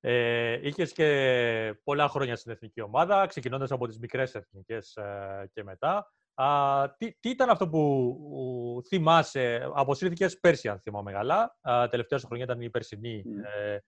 [0.00, 5.62] Ε, Είχες και πολλά χρόνια στην εθνική ομάδα, ξεκινώντας από τις μικρές εθνικές ε, και
[5.62, 6.12] μετά.
[6.34, 11.58] Α, τι, τι, ήταν αυτό που θυμάσαι, αποσύρθηκες πέρσι, αν θυμάμαι καλά.
[11.90, 13.78] τελευταία σου χρονιά ήταν η περσινή ε, ε,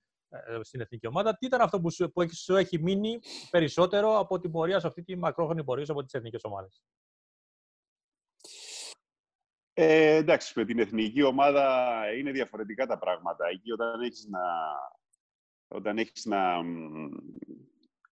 [0.62, 1.36] στην εθνική ομάδα.
[1.36, 3.18] Τι ήταν αυτό που σου, που σου έχει μείνει
[3.50, 6.82] περισσότερο από την πορεία σε αυτή τη μακρόχρονη πορεία από τις εθνικές ομάδες;
[9.72, 13.46] Ε, εντάξει, με την εθνική ομάδα είναι διαφορετικά τα πράγματα.
[13.46, 14.40] Εκεί όταν έχεις να,
[15.68, 16.62] όταν έχεις να,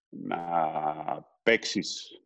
[0.08, 0.40] να
[1.42, 2.20] παίξεις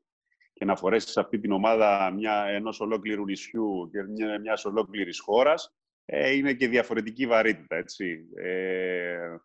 [0.52, 5.74] και να φορέσεις αυτή την ομάδα μια, ενός ολόκληρου νησιού και μια, μιας ολόκληρης χώρας,
[6.04, 8.28] ε, είναι και διαφορετική βαρύτητα, έτσι.
[8.34, 9.36] Ε,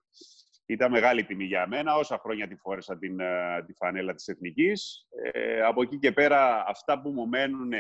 [0.66, 5.08] ήταν μεγάλη τιμή για μένα, όσα χρόνια τη φόρεσα την, ε, τη φανέλα της Εθνικής.
[5.32, 7.72] Ε, από εκεί και πέρα, αυτά που μου μένουν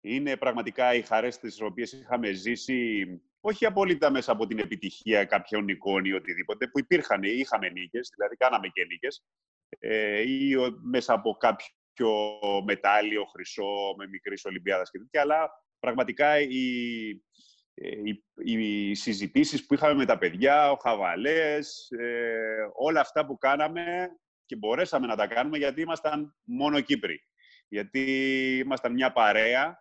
[0.00, 3.06] είναι πραγματικά οι χαρές τις οποίες είχαμε ζήσει,
[3.40, 8.36] όχι απόλυτα μέσα από την επιτυχία κάποιων εικόνων ή οτιδήποτε, που υπήρχαν, είχαμε νίκες, δηλαδή
[8.36, 9.24] κάναμε και νίκες,
[9.78, 17.08] ε, ή μέσα από κάποιο μετάλλιο, χρυσό, με μικρής Ολυμπιάδας και τέτοια, αλλά πραγματικά η,
[17.10, 17.14] ε,
[17.80, 24.08] οι, οι συζητήσεις που είχαμε με τα παιδιά, ο χαβαλές, ε, όλα αυτά που κάναμε
[24.46, 27.22] και μπορέσαμε να τα κάνουμε γιατί ήμασταν μόνο Κύπροι.
[27.68, 28.02] Γιατί
[28.64, 29.78] ήμασταν μια παρέα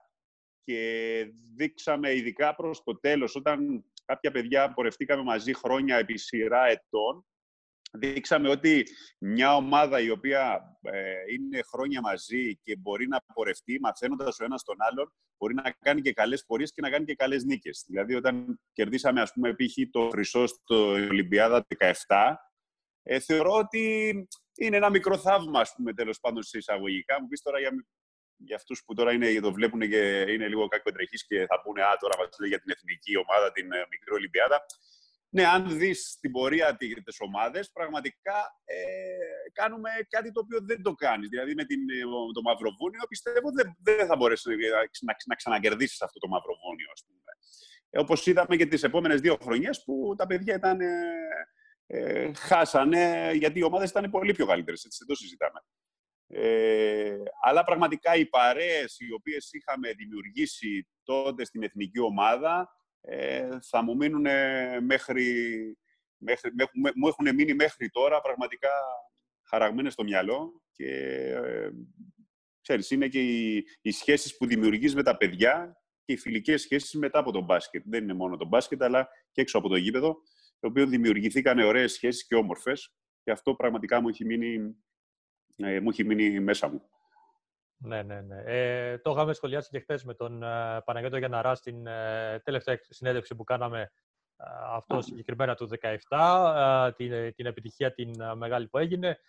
[0.64, 7.26] και δείξαμε ειδικά προς το τέλος, όταν κάποια παιδιά πορευτήκαμε μαζί χρόνια επί σειρά ετών,
[7.92, 8.86] δείξαμε ότι
[9.18, 14.64] μια ομάδα η οποία ε, είναι χρόνια μαζί και μπορεί να πορευτεί μαθαίνοντας ο ένας
[14.64, 17.84] τον άλλον, μπορεί να κάνει και καλές πορείες και να κάνει και καλές νίκες.
[17.88, 19.90] Δηλαδή, όταν κερδίσαμε, ας πούμε, π.χ.
[19.92, 21.66] το χρυσό στο Ολυμπιάδα
[22.08, 22.36] 17,
[23.04, 24.14] ε, θεωρώ ότι
[24.58, 27.22] είναι ένα μικρό θαύμα, ας πούμε, τέλος πάντων, σε εισαγωγικά.
[27.22, 27.86] Μου πεις τώρα για,
[28.38, 31.98] για αυτούς που τώρα είναι, το βλέπουν και είναι λίγο κακοντρεχείς και θα πούνε «Α,
[32.00, 34.66] τώρα μας λέει για την εθνική ομάδα, την ε, μικρή Ολυμπιάδα».
[35.38, 36.88] Ναι, αν δεις την πορεία τη
[37.20, 38.76] ομάδες, πραγματικά ε,
[39.54, 41.30] κάνουμε κάτι το οποίο δεν το κάνεις.
[41.30, 42.02] Δηλαδή, με την, ε,
[42.34, 44.56] το Μαυροβούνιο, πιστεύω δεν, δεν θα μπορέσεις να,
[45.02, 47.32] να, να ξανακερδίσεις αυτό το Μαυροβούνιο, ας πούμε.
[47.90, 50.94] Ε, Όπως είδαμε και τις επόμενες δύο χρονιές που τα παιδιά ήταν, ε,
[51.88, 54.88] ε, χάσανε, γιατί οι ομάδες ήταν πολύ πιο καλύτερες.
[54.98, 55.60] Δεν το συζητάμε.
[56.30, 62.77] Ε, αλλά πραγματικά οι παρέες οι οποίες είχαμε δημιουργήσει τότε στην εθνική ομάδα ε,
[63.62, 64.26] θα μου μείνουν
[64.82, 65.78] μέχρι,
[66.18, 66.52] μέχρι,
[66.96, 68.70] μου έχουν μείνει μέχρι τώρα πραγματικά
[69.44, 70.90] χαραγμένες στο μυαλό και
[71.30, 71.70] ε,
[72.62, 76.94] ξέρεις, είναι και οι, οι σχέσεις που δημιουργείς με τα παιδιά και οι φιλικές σχέσεις
[76.94, 77.84] μετά από τον μπάσκετ.
[77.86, 80.22] Δεν είναι μόνο το μπάσκετ, αλλά και έξω από το γήπεδο,
[80.60, 82.94] το οποίο δημιουργηθήκαν ωραίες σχέσεις και όμορφες
[83.24, 84.76] και αυτό πραγματικά μου έχει μείνει,
[85.56, 86.82] ε, μου έχει μείνει μέσα μου.
[87.78, 88.42] Ναι, ναι, ναι.
[88.46, 93.36] Ε, το είχαμε σχολιάσει και χθες με τον ε, Παναγιώτο Γιαναρά στην ε, τελευταία συνέντευξη
[93.36, 95.70] που κάναμε ε, αυτό συγκεκριμένα του
[96.10, 99.20] 2017, την, την επιτυχία την μεγάλη που έγινε.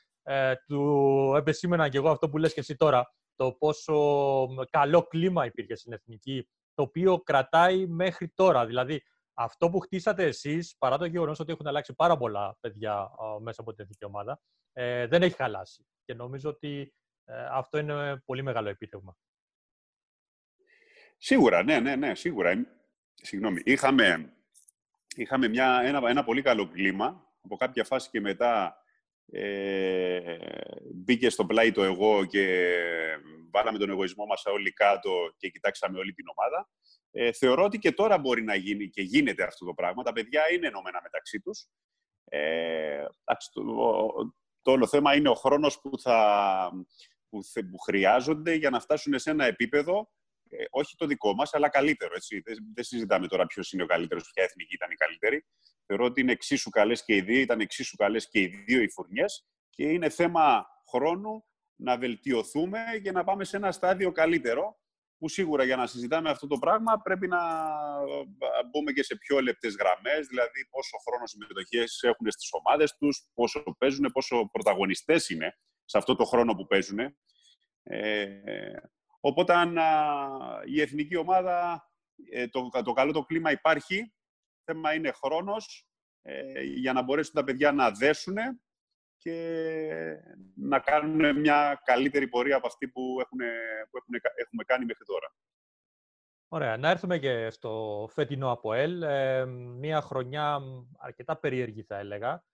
[0.67, 5.75] του επεσήμενα και εγώ αυτό που λες και εσύ τώρα, το πόσο καλό κλίμα υπήρχε
[5.75, 8.67] στην Εθνική, το οποίο κρατάει μέχρι τώρα.
[8.67, 9.03] Δηλαδή,
[9.35, 13.73] αυτό που χτίσατε εσείς, παρά το γεγονός ότι έχουν αλλάξει πάρα πολλά παιδιά μέσα από
[13.73, 14.41] την εθνική ομάδα,
[15.09, 15.87] δεν έχει χαλάσει.
[16.05, 17.08] Και νομίζω ότι ε,
[17.51, 19.17] αυτό είναι πολύ μεγάλο επίτευγμα.
[21.17, 22.67] Σίγουρα, ναι, ναι, ναι, σίγουρα.
[23.15, 23.61] Συγγνώμη.
[23.65, 24.33] Είχαμε,
[25.17, 27.27] είχαμε μια, ένα, ένα πολύ καλό κλίμα.
[27.41, 28.83] Από κάποια φάση και μετά
[29.33, 30.37] ε,
[30.95, 32.75] μπήκε στο πλάι το εγώ και
[33.51, 36.69] βάλαμε τον εγωισμό μας όλοι κάτω και κοιτάξαμε όλη την ομάδα.
[37.11, 40.03] Ε, θεωρώ ότι και τώρα μπορεί να γίνει και γίνεται αυτό το πράγμα.
[40.03, 41.67] Τα παιδιά είναι ενωμένα μεταξύ τους.
[42.25, 43.05] Ε,
[43.53, 43.63] το,
[44.63, 46.71] το όλο θέμα είναι ο χρόνος που θα,
[47.29, 50.11] που, που χρειάζονται για να φτάσουν σε ένα επίπεδο,
[50.49, 52.15] ε, όχι το δικό μας, αλλά καλύτερο.
[52.15, 52.41] Έτσι.
[52.45, 55.47] Δεν, δεν συζητάμε τώρα ποιος είναι ο καλύτερος, ποια εθνική ήταν η καλύτερη.
[55.87, 58.91] Θεωρώ ότι είναι εξίσου καλές και οι δύο, ήταν εξίσου καλές και οι δύο οι
[58.91, 61.45] φουρνιές και είναι θέμα χρόνου
[61.77, 64.79] να βελτιωθούμε και να πάμε σε ένα στάδιο καλύτερο
[65.19, 67.41] που σίγουρα για να συζητάμε αυτό το πράγμα πρέπει να
[68.71, 73.63] μπούμε και σε πιο λεπτές γραμμές, δηλαδή πόσο χρόνος συμμετοχές έχουν στις ομάδες τους, πόσο
[73.79, 76.99] παίζουν, πόσο πρωταγωνιστές είναι σε αυτό το χρόνο που παίζουν.
[77.83, 78.27] Ε,
[79.21, 79.79] οπότε αν
[80.65, 81.89] η εθνική ομάδα,
[82.31, 84.15] ε, το, το καλό το κλίμα υπάρχει,
[84.65, 85.89] θέμα είναι χρόνος
[86.23, 88.37] ε, για να μπορέσουν τα παιδιά να δέσουν
[89.17, 89.35] και
[90.55, 93.39] να κάνουν μια καλύτερη πορεία από αυτή που, έχουν,
[93.91, 95.35] που έχουν, έχουμε κάνει μέχρι τώρα.
[96.49, 96.77] Ωραία.
[96.77, 99.03] Να έρθουμε και στο φετινό ΑΠΟΕΛ.
[99.03, 100.61] Ε, μια χρονιά
[100.99, 102.45] αρκετά περίεργη θα έλεγα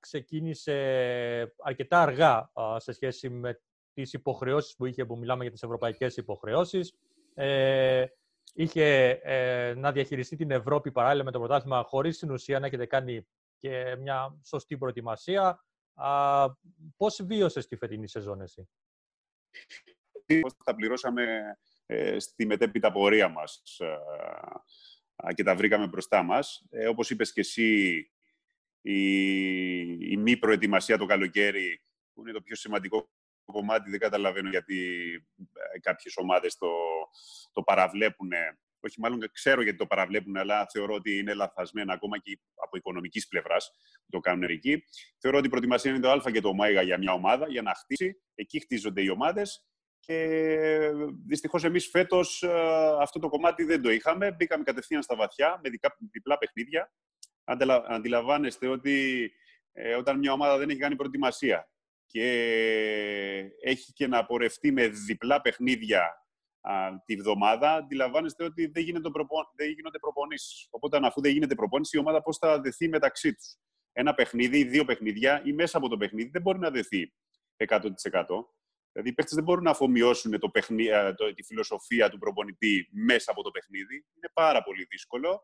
[0.00, 3.60] ξεκίνησε αρκετά αργά σε σχέση με
[3.92, 6.94] τις υποχρεώσεις που είχε, που μιλάμε για τις ευρωπαϊκές υποχρεώσεις.
[7.34, 8.06] Ε,
[8.54, 12.86] είχε ε, να διαχειριστεί την Ευρώπη παράλληλα με το πρωτάθλημα χωρίς στην ουσία να έχετε
[12.86, 13.26] κάνει
[13.58, 15.64] και μια σωστή προετοιμασία.
[15.94, 16.46] Α,
[16.96, 18.68] πώς βίωσες τη φετινή σεζόν εσύ;
[20.40, 23.62] Πώς θα πληρώσαμε ε, στη μετέπειτα πορεία μας
[25.34, 26.64] και τα βρήκαμε μπροστά μας.
[26.70, 28.11] Ε, όπως είπες και εσύ,
[28.82, 33.10] η, η μη προετοιμασία το καλοκαίρι, που είναι το πιο σημαντικό
[33.44, 35.10] κομμάτι, δεν καταλαβαίνω γιατί
[35.74, 36.68] ε, κάποιες ομάδες το,
[37.52, 38.30] το παραβλέπουν.
[38.84, 43.28] Όχι, μάλλον ξέρω γιατί το παραβλέπουν, αλλά θεωρώ ότι είναι λαθασμένα ακόμα και από οικονομικής
[43.28, 43.70] πλευράς
[44.04, 44.84] που το κάνουν εκεί.
[45.18, 47.74] Θεωρώ ότι η προετοιμασία είναι το Α και το Ω για μια ομάδα, για να
[47.74, 48.22] χτίσει.
[48.34, 49.66] Εκεί χτίζονται οι ομάδες.
[50.00, 50.90] Και
[51.26, 54.32] δυστυχώς εμείς φέτος ε, αυτό το κομμάτι δεν το είχαμε.
[54.32, 55.70] Μπήκαμε κατευθείαν στα βαθιά με
[56.10, 56.92] διπλά παιχνίδια
[57.88, 59.30] αντιλαμβάνεστε ότι
[59.72, 61.70] ε, όταν μια ομάδα δεν έχει κάνει προετοιμασία
[62.06, 62.26] και
[63.62, 66.22] έχει και να πορευτεί με διπλά παιχνίδια
[67.04, 69.36] τη βδομάδα, αντιλαμβάνεστε ότι δεν, γίνεται προπο...
[69.56, 70.66] δεν γίνονται προπονήσεις.
[70.70, 73.56] Οπότε, αφού δεν γίνεται προπόνηση, η ομάδα πώς θα δεθεί μεταξύ τους;
[73.92, 77.12] Ένα παιχνίδι ή δύο παιχνίδια ή μέσα από το παιχνίδι δεν μπορεί να δεθεί
[77.56, 77.80] 100%.
[78.92, 82.88] Δηλαδή, οι παίχτε δεν μπορούν να αφομοιώσουν το παιχνί, ε, το, τη φιλοσοφία του προπονητή
[82.92, 83.94] μέσα από το παιχνίδι.
[83.94, 85.42] Είναι πάρα πολύ δύσκολο,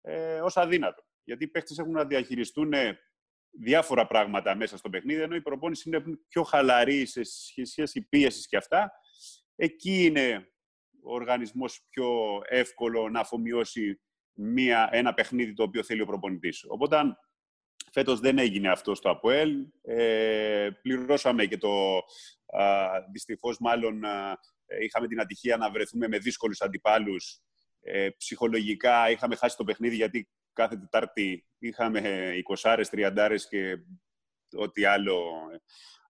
[0.00, 1.04] ε, ως αδύνατο.
[1.30, 2.72] Γιατί οι παίχτε έχουν να διαχειριστούν
[3.50, 7.20] διάφορα πράγματα μέσα στο παιχνίδι, ενώ η προπόνηση είναι πιο χαλαρή σε
[7.64, 8.92] σχέση πίεσης και αυτά.
[9.56, 10.52] Εκεί είναι
[11.02, 14.00] ο οργανισμός πιο εύκολο να αφομοιώσει
[14.32, 16.64] μία, ένα παιχνίδι το οποίο θέλει ο προπονητής.
[16.68, 16.96] Οπότε,
[17.92, 19.66] φέτος δεν έγινε αυτό στο ΑΠΟΕΛ.
[19.82, 21.96] Ε, πληρώσαμε και το...
[22.46, 24.02] Α, δυστυχώς, μάλλον,
[24.82, 27.40] είχαμε την ατυχία να βρεθούμε με δύσκολους αντιπάλους.
[27.80, 32.32] Ε, ψυχολογικά είχαμε χάσει το παιχνίδι γιατί κάθε Τετάρτη είχαμε
[32.62, 33.76] 20 30 και
[34.56, 35.30] ό,τι άλλο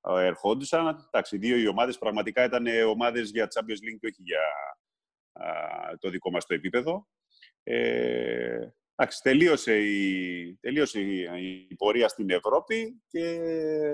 [0.03, 1.07] ε, ερχόντουσαν.
[1.07, 4.40] Εντάξει, δύο οι ομάδες πραγματικά ήταν ομάδες για Champions League και όχι για
[5.98, 7.09] το δικό μας το επίπεδο.
[7.62, 8.68] Ε,
[9.22, 13.38] τελείωσε, η, τελείωσε η, πορεία στην Ευρώπη και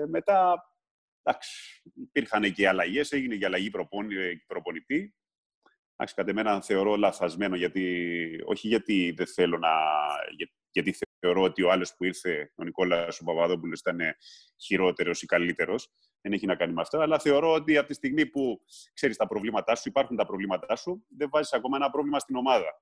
[0.07, 0.63] μετά
[1.23, 3.69] εντάξει, υπήρχαν και αλλαγές, έγινε και αλλαγή
[4.47, 5.15] προπονητή.
[5.99, 9.69] Εντάξει, κατ' εμένα θεωρώ λαθασμένο, γιατί, όχι γιατί δεν θέλω να...
[10.71, 13.99] Γιατί θεωρώ ότι ο άλλος που ήρθε, ο Νικόλας ο Παπαδόπουλος, ήταν
[14.57, 15.89] χειρότερος ή καλύτερος
[16.21, 16.99] δεν έχει να κάνει με αυτό.
[16.99, 18.61] Αλλά θεωρώ ότι από τη στιγμή που
[18.93, 22.81] ξέρεις τα προβλήματά σου, υπάρχουν τα προβλήματά σου, δεν βάζεις ακόμα ένα πρόβλημα στην ομάδα.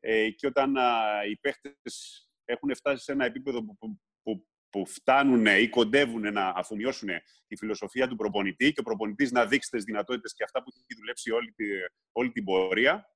[0.00, 4.46] Ε, και όταν α, οι παίχτες έχουν φτάσει σε ένα επίπεδο που, που, που,
[4.84, 7.08] φτάνουν ή κοντεύουν να αφομοιώσουν
[7.46, 11.00] τη φιλοσοφία του προπονητή και ο προπονητής να δείξει τις δυνατότητες και αυτά που έχει
[11.00, 11.64] δουλέψει όλη, τη,
[12.12, 13.10] όλη την πορεία,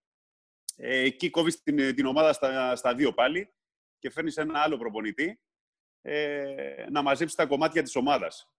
[0.77, 3.55] ε, εκεί κόβεις την, την ομάδα στα, στα δύο πάλι
[3.99, 5.41] και φέρνεις ένα άλλο προπονητή
[6.03, 8.51] ε, να μαζέψεις τα κομμάτια της ομάδας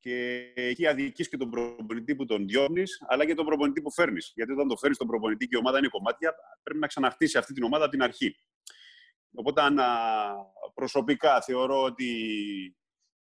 [0.00, 4.32] και εκεί αδικείς και τον προπονητή που τον διώχνεις, αλλά και τον προπονητή που φέρνεις.
[4.34, 7.52] Γιατί όταν το φέρνεις τον προπονητή και η ομάδα είναι κομμάτια, πρέπει να ξαναχτίσει αυτή
[7.52, 8.36] την ομάδα από την αρχή.
[9.34, 9.62] Οπότε,
[10.74, 12.06] προσωπικά θεωρώ ότι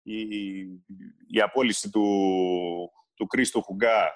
[0.01, 0.21] η,
[1.27, 2.07] η απόλυση του,
[3.13, 4.15] του Κρίστο Χουγκά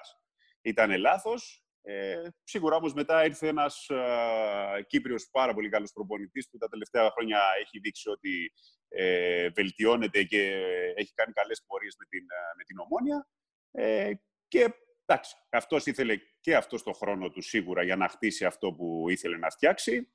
[0.62, 1.64] ήταν λάθος.
[1.84, 7.10] Ε, σίγουρα όμως μετά ήρθε ένας ε, Κύπριος πάρα πολύ καλός προπονητής που τα τελευταία
[7.10, 8.52] χρόνια έχει δείξει ότι
[8.88, 10.62] ε, βελτιώνεται και
[10.94, 13.28] έχει κάνει καλές πορείες με την, ε, με την Ομόνια.
[13.70, 14.12] Ε,
[14.48, 14.74] και
[15.06, 19.36] εντάξει, αυτός ήθελε και αυτός το χρόνο του σίγουρα για να χτίσει αυτό που ήθελε
[19.36, 20.12] να φτιάξει.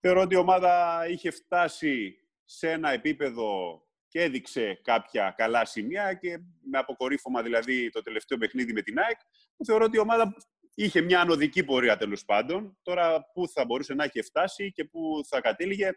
[0.00, 6.38] Θεωρώ ότι η ομάδα είχε φτάσει σε ένα επίπεδο και έδειξε κάποια καλά σημεία και
[6.70, 9.18] με αποκορύφωμα δηλαδή το τελευταίο παιχνίδι με την ΑΕΚ,
[9.64, 10.34] θεωρώ ότι η ομάδα
[10.74, 12.78] είχε μια ανωδική πορεία τέλος πάντων.
[12.82, 15.90] Τώρα πού θα μπορούσε να έχει φτάσει και πού θα κατέληγε,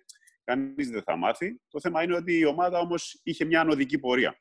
[0.44, 1.62] κανείς δεν θα μάθει.
[1.68, 4.40] Το θέμα είναι ότι η ομάδα όμως είχε μια ανωδική πορεία.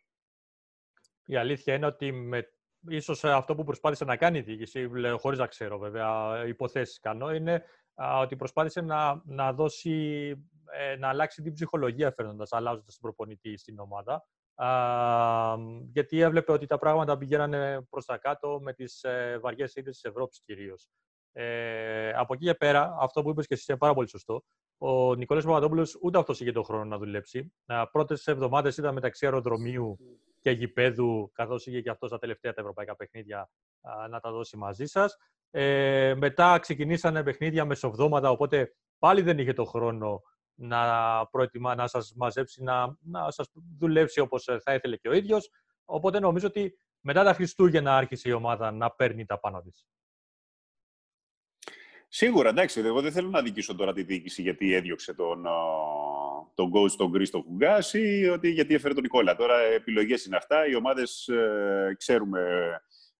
[1.25, 2.55] Η αλήθεια είναι ότι με
[2.89, 7.65] ίσως αυτό που προσπάθησε να κάνει η διοίκηση, χωρίς να ξέρω βέβαια, υποθέσεις κάνω, είναι
[8.23, 10.31] ότι προσπάθησε να, να δώσει,
[10.73, 14.25] ε, να αλλάξει την ψυχολογία φέρνοντας, αλλάζοντας τον προπονητή στην ομάδα
[15.93, 20.05] γιατί έβλεπε ότι τα πράγματα πηγαίνανε προς τα κάτω με τις ε, βαριές ήττες της
[20.05, 20.89] Ευρώπης κυρίως.
[21.33, 24.45] Ε, από εκεί και πέρα, αυτό που είπες και εσύ είναι πάρα πολύ σωστό.
[24.79, 27.53] Ο Νικόλας Παπαδόπουλος ούτε αυτός είχε τον χρόνο να δουλέψει.
[27.67, 29.99] Ε, πρώτες εβδομάδες ήταν μεταξύ αεροδρομίου
[30.41, 33.51] και γηπέδου, καθώς είχε και αυτός τα τελευταία τα ευρωπαϊκά παιχνίδια
[34.11, 35.17] να τα δώσει μαζί σας.
[35.51, 40.23] Ε, μετά ξεκινήσανε παιχνίδια μεσοβδόματα, οπότε πάλι δεν είχε τον χρόνο
[40.55, 45.13] να, προετοιμα, να σας μαζέψει, να, να σας δουλέψει όπως ε, θα ήθελε και ο
[45.13, 45.51] ίδιος.
[45.85, 49.87] Οπότε νομίζω ότι μετά τα Χριστούγεννα άρχισε η ομάδα να παίρνει τα πάνω της.
[52.13, 52.81] Σίγουρα, εντάξει.
[52.81, 55.47] Εγώ δεν θέλω να δικήσω τώρα τη διοίκηση γιατί έδιωξε τον,
[56.55, 59.37] τον coach τον Κρίστο Φουγκάς ή ότι γιατί έφερε τον Νικόλα.
[59.37, 60.67] Τώρα επιλογές είναι αυτά.
[60.67, 62.41] Οι ομάδες ε, ξέρουμε,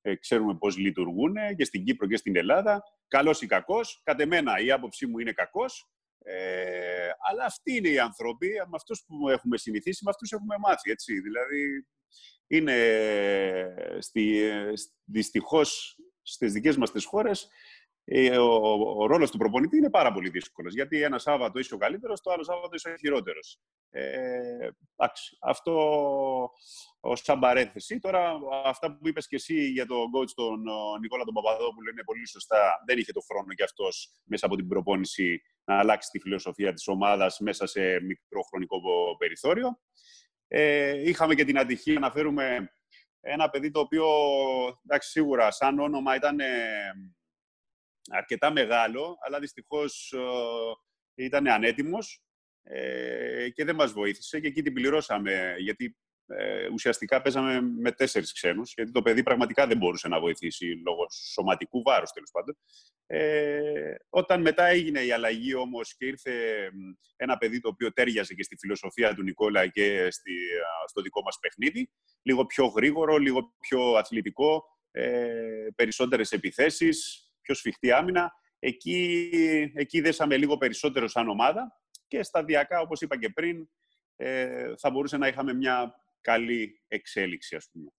[0.01, 2.83] ε, ξέρουμε πώς λειτουργούν και στην Κύπρο και στην Ελλάδα.
[3.09, 4.01] Καλός ή κακός.
[4.05, 5.91] Κατ' εμένα η άποψή μου είναι κακός.
[6.19, 10.91] Ε, αλλά αυτοί είναι οι άνθρωποι, με αυτούς που έχουμε συνηθίσει, με αυτούς έχουμε μάθει.
[10.91, 11.21] Έτσι.
[11.21, 11.87] Δηλαδή,
[12.47, 12.77] είναι
[13.99, 14.51] στη,
[15.05, 17.49] δυστυχώς στις δικές μας τις χώρες ε,
[18.39, 20.75] ο, ο ρόλος του προπονητή είναι πάρα πολύ δύσκολος.
[20.75, 23.59] Γιατί ένα Σάββατο είσαι ο καλύτερος, το άλλο Σάββατο είσαι ο χειρότερος.
[23.91, 25.73] Ε, εντάξει, αυτό
[27.01, 27.99] ω σαν παρέθεση.
[27.99, 30.63] Τώρα, αυτά που είπες και εσύ για τον coach τον
[31.01, 32.83] Νικόλα τον Παπαδόπουλο είναι πολύ σωστά.
[32.87, 36.89] Δεν είχε το χρόνο κι αυτός μέσα από την προπόνηση να αλλάξει τη φιλοσοφία της
[36.89, 38.81] ομάδας μέσα σε μικρό χρονικό
[39.19, 39.81] περιθώριο.
[40.49, 42.75] Ε, είχαμε και την ατυχία να φέρουμε
[43.21, 44.07] ένα παιδί το οποίο,
[44.85, 46.39] εντάξει, σίγουρα σαν όνομα ήταν
[48.11, 50.13] αρκετά μεγάλο, αλλά δυστυχώς
[51.17, 52.23] ε, ήταν ανέτοιμος
[52.63, 55.97] ε, και δεν μας βοήθησε και εκεί την πληρώσαμε, γιατί
[56.27, 61.07] ε, ουσιαστικά παίζαμε με τέσσερις ξένους, γιατί το παιδί πραγματικά δεν μπορούσε να βοηθήσει λόγω
[61.33, 62.59] σωματικού βάρους, τέλος πάντων.
[63.07, 66.33] Ε, όταν μετά έγινε η αλλαγή όμως και ήρθε
[67.17, 70.33] ένα παιδί το οποίο τέριαζε και στη φιλοσοφία του Νικόλα και στη,
[70.87, 71.91] στο δικό μας παιχνίδι,
[72.23, 78.33] λίγο πιο γρήγορο, λίγο πιο αθλητικό, ε, περισσότερες επιθέσεις, πιο σφιχτή άμυνα.
[78.59, 79.31] Εκεί,
[79.75, 83.69] εκεί δέσαμε λίγο περισσότερο σαν ομάδα και σταδιακά, όπως είπα και πριν,
[84.17, 87.91] ε, θα μπορούσε να είχαμε μια καλή εξέλιξη, ας πούμε.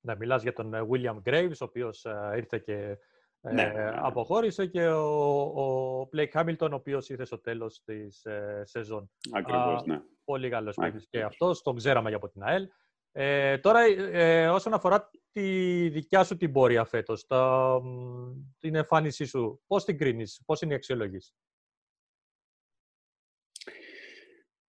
[0.00, 3.72] Ναι, μιλάς για τον ε, William Graves, ο οποίος ε, ήρθε και ε, Ναι, ναι,
[3.72, 3.90] ναι.
[3.94, 9.10] αποχώρησε και ο, ο Blake Hamilton, ο οποίος ήρθε στο τέλος της ε, σεζόν.
[9.32, 10.00] Ακριβώς, Α, ναι.
[10.24, 10.84] Πολύ καλός Ναι.
[10.84, 12.68] παίκτης και αυτός, τον ξέραμε και από την ΑΕΛ.
[13.12, 19.24] Ε, τώρα, ε, όσον αφορά τη δικιά σου την πορεία φέτος, τα, μ, την εμφάνισή
[19.24, 21.32] σου, πώς την κρίνεις, πώς είναι η αξιολόγηση.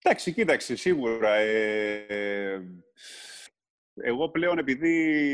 [0.02, 1.34] Εντάξει, κοίταξε, σίγουρα.
[1.36, 2.62] Ε,
[3.94, 4.90] εγώ πλέον, επειδή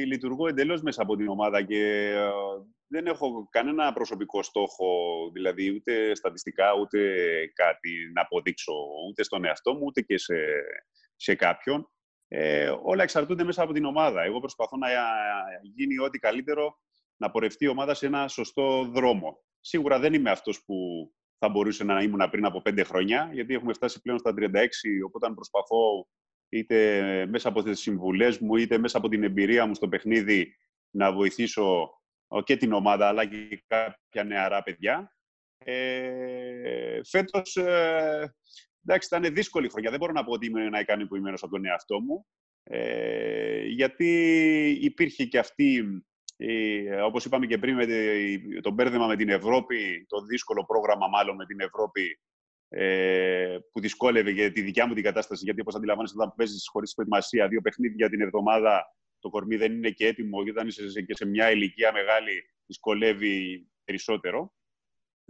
[0.06, 2.30] λειτουργώ εντελώς μέσα από την ομάδα και ε,
[2.88, 4.86] δεν έχω κανένα προσωπικό στόχο,
[5.34, 7.00] δηλαδή ούτε στατιστικά, ούτε
[7.54, 8.74] κάτι να αποδείξω,
[9.10, 10.36] ούτε στον εαυτό μου, ούτε και σε,
[11.16, 11.93] σε κάποιον.
[12.36, 14.24] Ε, όλα εξαρτούνται μέσα από την ομάδα.
[14.24, 14.88] Εγώ προσπαθώ να
[15.62, 16.80] γίνει ό,τι καλύτερο,
[17.18, 19.44] να πορευτεί η ομάδα σε ένα σωστό δρόμο.
[19.60, 20.76] Σίγουρα δεν είμαι αυτός που
[21.38, 24.44] θα μπορούσε να ήμουν πριν από πέντε χρόνια, γιατί έχουμε φτάσει πλέον στα 36,
[25.06, 26.08] οπότε προσπαθώ
[26.50, 30.56] είτε μέσα από τις συμβουλές μου, είτε μέσα από την εμπειρία μου στο παιχνίδι
[30.90, 31.90] να βοηθήσω
[32.28, 35.16] ε, και την ομάδα, αλλά και κάποια νεαρά παιδιά.
[35.58, 38.36] Ε, φέτος, ε,
[38.86, 39.90] εντάξει, ήταν δύσκολη χρονιά.
[39.90, 42.26] Δεν μπορώ να πω ότι είμαι ένα ικανοποιημένος από τον εαυτό μου,
[42.64, 44.10] ε, γιατί
[44.82, 45.84] υπήρχε και αυτή
[46.38, 51.08] ε, όπως είπαμε και πριν, με τη- το μπέρδεμα με την Ευρώπη, το δύσκολο πρόγραμμα
[51.08, 52.20] μάλλον με την Ευρώπη,
[52.70, 56.94] ε, που δυσκόλευε για τη δικιά μου την κατάσταση, γιατί όπως αντιλαμβάνεσαι όταν παίζεις χωρίς
[56.94, 58.86] προετοιμασία δύο παιχνίδια την εβδομάδα,
[59.20, 62.32] το κορμί δεν είναι και έτοιμο, και όταν είσαι σε- και σε μια ηλικία μεγάλη,
[62.66, 64.54] δυσκολεύει περισσότερο.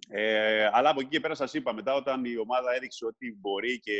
[0.10, 3.80] Ε, αλλά από εκεί και πέρα σας είπα, μετά όταν η ομάδα έδειξε ότι μπορεί
[3.80, 4.00] και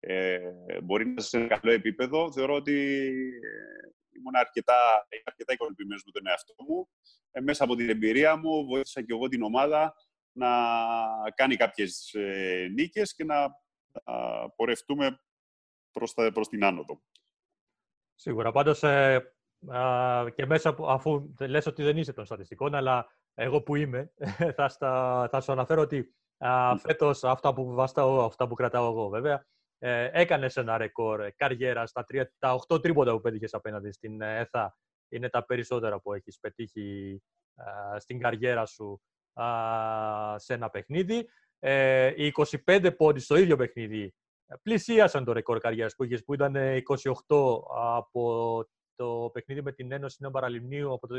[0.00, 0.40] ε,
[0.82, 2.72] μπορεί να είσαι σε ένα καλό επίπεδο, θεωρώ ότι
[3.42, 6.88] ε, ήμουν αρκετά, αρκετά ικανοποιημένος με τον εαυτό μου.
[7.30, 9.94] Ε, μέσα από την εμπειρία μου βοήθησα και εγώ την ομάδα
[10.32, 10.48] να
[11.34, 13.42] κάνει κάποιες ε, νίκες και να
[14.04, 15.20] α, πορευτούμε
[15.90, 17.02] προς, τα, προς την άνοδο.
[18.14, 18.52] Σίγουρα.
[18.52, 19.32] Πάντως, ε,
[19.68, 24.12] α, και μέσα από, αφού λες ότι δεν είσαι των στατιστικών, αλλά εγώ που είμαι,
[24.56, 29.08] θα, στα, θα σου αναφέρω ότι α, φέτος αυτά που, βαστάω, αυτά που κρατάω εγώ
[29.08, 29.46] βέβαια,
[29.78, 34.20] ε, έκανες ένα ρεκόρ ε, καριέρα στα τρία, τα 8 τρίποτα που πέτυχες απέναντι στην
[34.20, 34.76] ε, ΕΘΑ.
[35.08, 37.20] Είναι τα περισσότερα που έχεις πετύχει
[37.54, 39.00] α, στην καριέρα σου
[39.32, 41.28] α, σε ένα παιχνίδι.
[41.58, 42.32] Ε, οι
[42.66, 44.14] 25 πόντοι στο ίδιο παιχνίδι
[44.62, 46.82] πλησίασαν το ρεκόρ καριέρας που είχες, που ήταν ε,
[47.26, 48.64] 28 από
[48.94, 51.14] το παιχνίδι με την Ένωση Νέων Παραλιμνίου από το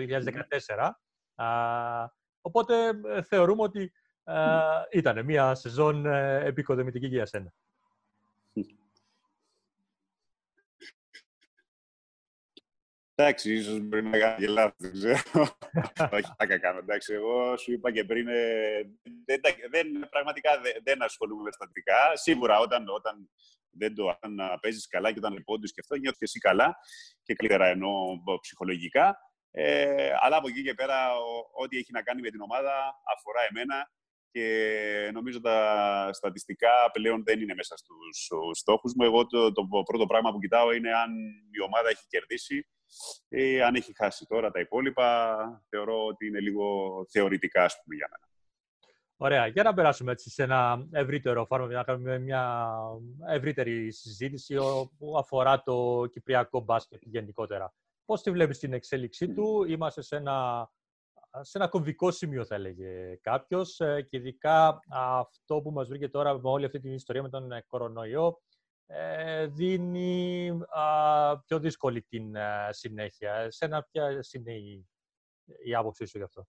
[0.76, 0.92] 2014.
[1.42, 2.10] Α,
[2.42, 3.92] οπότε ε, θεωρούμε ότι
[4.92, 7.54] ήταν μια σεζόν ε, επικοδομητική για σένα.
[13.20, 15.48] Εντάξει, ίσως μπορεί να κάνει και λάθος, δεν ξέρω.
[16.18, 16.80] Όχι, θα κάνω.
[16.80, 18.82] Εντάξει, εγώ σου είπα και πριν, ε,
[19.26, 21.96] δεν, τα- δεν, πραγματικά δεν, δεν ασχολούμαι με στατικά.
[22.14, 23.30] Σίγουρα όταν, όταν
[23.70, 26.76] δεν το αν παίζεις καλά και όταν πόντου και αυτό, νιώθεις και εσύ καλά
[27.24, 29.18] και καλύτερα εννοώ μπο- ψυχολογικά.
[29.52, 32.72] Ε, αλλά από εκεί και πέρα, ο- ό,τι έχει να κάνει με την ομάδα
[33.18, 33.92] αφορά εμένα
[34.32, 39.06] και νομίζω τα στατιστικά πλέον δεν είναι μέσα στους, στους στόχους μου.
[39.06, 41.12] Εγώ το, το πρώτο πράγμα που κοιτάω είναι αν
[41.52, 42.68] η ομάδα έχει κερδίσει
[43.28, 44.26] ή αν έχει χάσει.
[44.26, 45.38] Τώρα τα υπόλοιπα
[45.70, 46.66] θεωρώ ότι είναι λίγο
[47.10, 48.26] θεωρητικά, ας πούμε, για μένα.
[49.20, 49.48] Ωραία.
[49.48, 52.68] Για να περάσουμε έτσι σε ένα ευρύτερο φάρμακο, να κάνουμε μια
[53.30, 57.74] ευρύτερη συζήτηση ο- που αφορά το κυπριακό μπάσκετ γενικότερα.
[58.08, 60.70] Πώς τη βλέπεις την εξέλιξή του, είμαστε σε ένα,
[61.42, 66.50] σε ένα κομβικό σημείο θα έλεγε κάποιος και ειδικά αυτό που μας βρήκε τώρα με
[66.50, 68.42] όλη αυτή την ιστορία με τον ε, κορονοϊό
[68.86, 73.52] ε, δίνει α, πιο δύσκολη την ε, συνέχεια.
[73.52, 74.88] Σένα ποια είναι η,
[75.64, 76.48] η άποψή σου γι' αυτό;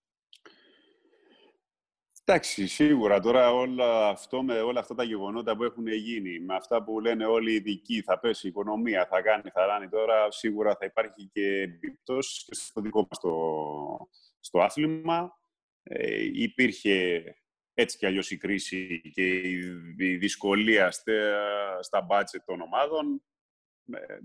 [2.31, 6.85] Εντάξει, σίγουρα τώρα όλα, αυτό, με όλα αυτά τα γεγονότα που έχουν γίνει, με αυτά
[6.85, 10.77] που λένε όλοι οι ειδικοί, θα πέσει η οικονομία, θα κάνει, θα ράνει τώρα, σίγουρα
[10.77, 13.33] θα υπάρχει και επιπτώσεις και στο δικό μας το,
[14.41, 15.33] στο άθλημα.
[15.83, 17.25] Ε, υπήρχε
[17.75, 19.59] έτσι κι αλλιώς η κρίση και η,
[19.99, 21.13] η δυσκολία στα,
[21.83, 23.23] στα budget των ομάδων.
[23.93, 24.19] Ε,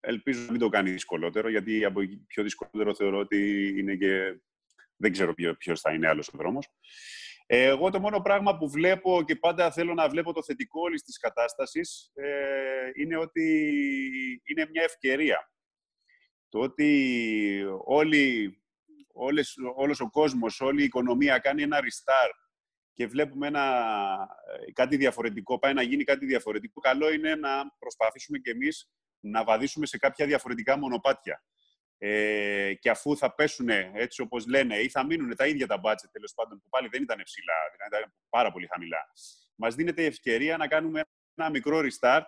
[0.00, 4.40] ελπίζω να μην το κάνει δυσκολότερο, γιατί από εκεί πιο δυσκολότερο θεωρώ ότι είναι και...
[4.96, 6.68] Δεν ξέρω ποιο, ποιος θα είναι άλλος ο δρόμος.
[7.46, 11.02] Ε, Εγώ το μόνο πράγμα που βλέπω και πάντα θέλω να βλέπω το θετικό όλης
[11.02, 13.42] της κατάστασης ε, είναι ότι
[14.44, 15.50] είναι μια ευκαιρία.
[16.48, 18.56] Το ότι όλοι,
[19.12, 22.42] όλες, όλος ο κόσμος, όλη η οικονομία κάνει ένα restart
[22.92, 23.66] και βλέπουμε ένα,
[24.66, 28.90] ε, κάτι διαφορετικό, πάει να γίνει κάτι διαφορετικό, καλό είναι να προσπαθήσουμε κι εμείς
[29.20, 31.44] να βαδίσουμε σε κάποια διαφορετικά μονοπάτια.
[32.04, 36.08] Ε, και αφού θα πέσουν έτσι όπως λένε ή θα μείνουν τα ίδια τα budget
[36.12, 38.98] τέλος πάντων που πάλι δεν ήταν ψηλά, δηλαδή ήταν πάρα πολύ χαμηλά,
[39.54, 41.02] μας δίνεται η ευκαιρία να κάνουμε
[41.34, 42.24] ένα μικρό restart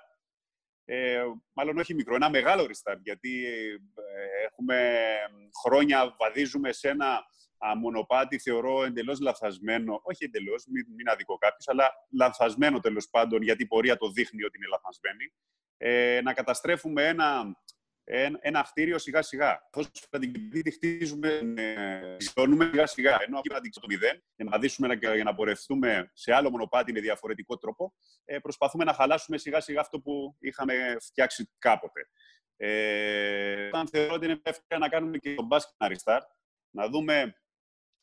[0.85, 1.23] ε,
[1.53, 5.01] μάλλον όχι μικρό, ένα μεγάλο restart, γιατί ε, έχουμε
[5.63, 7.23] χρόνια, βαδίζουμε σε ένα
[7.59, 13.43] α, μονοπάτι, θεωρώ εντελώς λαθασμένο, όχι εντελώς, μην, μην αδικό κάποιος, αλλά λαθασμένο τέλος πάντων,
[13.43, 15.33] γιατί η πορεία το δείχνει ότι είναι λαθασμένη,
[15.77, 17.57] ε, να καταστρέφουμε ένα
[18.41, 19.69] ένα κτίριο σιγά σιγά.
[19.73, 19.91] Όσο
[20.21, 21.41] την τη χτίζουμε,
[22.35, 23.19] ζώνουμε σιγά σιγά.
[23.27, 27.01] Ενώ από να το μηδέν, για να δείσουμε για να πορευτούμε σε άλλο μονοπάτι με
[27.01, 27.95] διαφορετικό τρόπο,
[28.25, 32.01] ε, προσπαθούμε να χαλάσουμε σιγά σιγά αυτό που είχαμε φτιάξει κάποτε.
[32.57, 36.27] Ε, όταν θεωρώ ότι είναι ευκαιρία να κάνουμε και τον μπάσκετ να restart,
[36.71, 37.37] να δούμε,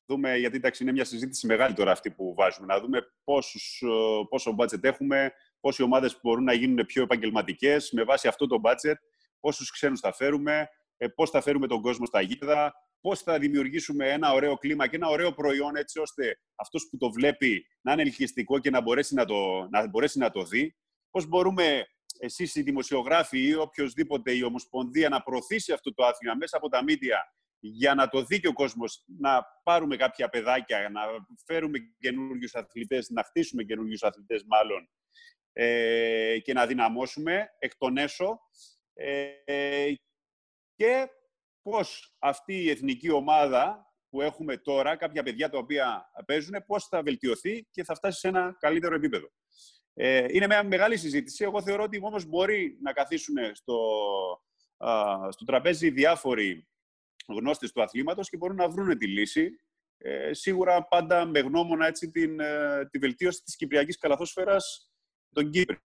[0.06, 3.84] δούμε γιατί εντάξει, είναι μια συζήτηση μεγάλη τώρα αυτή που βάζουμε, να δούμε πόσους,
[4.30, 8.96] πόσο budget έχουμε, πόσοι ομάδες μπορούν να γίνουν πιο επαγγελματικές με βάση αυτό το budget
[9.42, 10.68] πόσους ξένους θα φέρουμε,
[10.98, 14.96] ε, πώς θα φέρουμε τον κόσμο στα γήπεδα, πώς θα δημιουργήσουμε ένα ωραίο κλίμα και
[14.96, 19.14] ένα ωραίο προϊόν έτσι ώστε αυτός που το βλέπει να είναι ελκυστικό και να μπορέσει
[19.14, 20.76] να το, να μπορέσει να το δει.
[21.10, 21.86] Πώς μπορούμε
[22.20, 26.84] εσείς οι δημοσιογράφοι ή οποιοδήποτε η Ομοσπονδία να προωθήσει αυτό το άθλημα μέσα από τα
[26.84, 31.02] μίντια για να το δει και ο κόσμος, να πάρουμε κάποια παιδάκια, να
[31.46, 34.90] φέρουμε καινούριους αθλητές, να χτίσουμε καινούριους αθλητές μάλλον
[35.54, 38.40] ε, και να δυναμώσουμε εκ των έσω
[39.46, 39.94] ε,
[40.76, 41.10] και
[41.62, 47.02] πώς αυτή η εθνική ομάδα που έχουμε τώρα, κάποια παιδιά τα οποία παίζουν, πώς θα
[47.02, 49.30] βελτιωθεί και θα φτάσει σε ένα καλύτερο επίπεδο.
[49.94, 51.44] Ε, είναι μια μεγάλη συζήτηση.
[51.44, 53.78] Εγώ θεωρώ ότι όμως μπορεί να καθίσουν στο,
[55.30, 56.68] στο τραπέζι διάφοροι
[57.28, 59.50] γνώστες του αθλήματος και μπορούν να βρουν τη λύση.
[59.98, 64.92] Ε, σίγουρα πάντα με γνώμονα έτσι, την, ε, τη βελτίωση της κυπριακής καλαθόσφαιρας
[65.34, 65.80] των Κύπρων.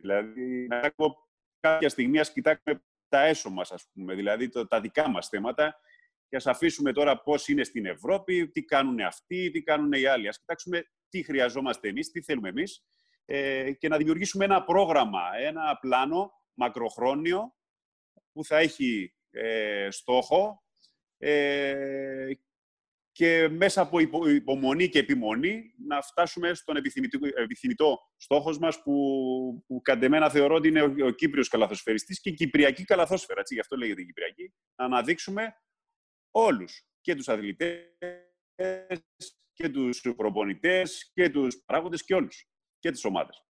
[0.00, 0.76] Δηλαδή, να
[1.60, 5.80] κάποια στιγμή ας κοιτάξουμε τα έσω μας, ας πούμε, δηλαδή το, τα δικά μας θέματα
[6.28, 10.28] και ας αφήσουμε τώρα πώς είναι στην Ευρώπη, τι κάνουν αυτοί, τι κάνουν οι άλλοι.
[10.28, 12.84] Ας κοιτάξουμε τι χρειαζόμαστε εμείς, τι θέλουμε εμείς
[13.24, 17.54] ε, και να δημιουργήσουμε ένα πρόγραμμα, ένα πλάνο μακροχρόνιο
[18.32, 20.62] που θα έχει ε, στόχο
[21.18, 22.30] ε,
[23.12, 23.98] και μέσα από
[24.28, 26.76] υπομονή και επιμονή να φτάσουμε στον
[27.36, 32.28] επιθυμητό στόχος μας που, που κατ' εμένα θεωρώ ότι είναι ο, ο Κύπριος καλαθοσφαιριστής και
[32.28, 35.54] η Κυπριακή καλαθόσφαιρα, έτσι, γι' αυτό λέγεται η Κυπριακή, να αναδείξουμε
[36.30, 37.84] όλους, και τους αθλητές,
[39.52, 42.48] και τους προπονητές, και τους παράγοντες και όλους,
[42.78, 43.49] και τις ομάδες.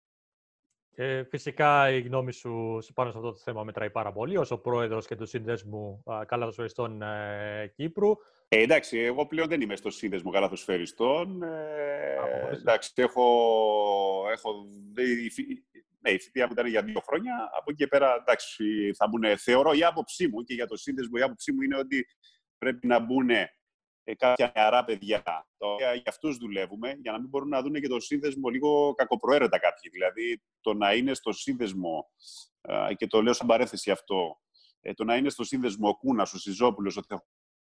[0.97, 4.59] Ε, φυσικά η γνώμη σου πάνω σε αυτό το θέμα μετράει πάρα πολύ ως ο
[4.59, 8.11] πρόεδρος και του Σύνδεσμου Καλαθοσφαιριστών ε, Κύπρου.
[8.49, 11.43] Ε, εντάξει, εγώ πλέον δεν είμαι στο σύνδεσμο καλαθοσφαιριστών.
[11.43, 12.17] Ε,
[12.53, 13.23] εντάξει, έχω,
[14.33, 14.67] έχω
[16.01, 17.51] ναι, η θητεία μου ήταν για δύο χρόνια.
[17.59, 21.13] Από εκεί και πέρα, εντάξει, θα μπουν, θεωρώ η άποψή μου και για το σύνδεσμο,
[21.19, 22.07] η άποψή μου είναι ότι
[22.59, 23.51] πρέπει να μπουν ε,
[24.17, 27.89] κάποια νεαρά παιδιά, τα οποία για αυτούς δουλεύουμε, για να μην μπορούν να δουν και
[27.89, 29.91] το σύνδεσμο λίγο κακοπροαίρετα κάποιοι.
[29.91, 32.11] Δηλαδή, το να είναι στο σύνδεσμο,
[32.97, 34.41] και το λέω σαν παρέθεση αυτό,
[34.81, 37.03] ε, το να είναι στο σύνδεσμο ο Κούνας, ο Σιζόπουλος, ο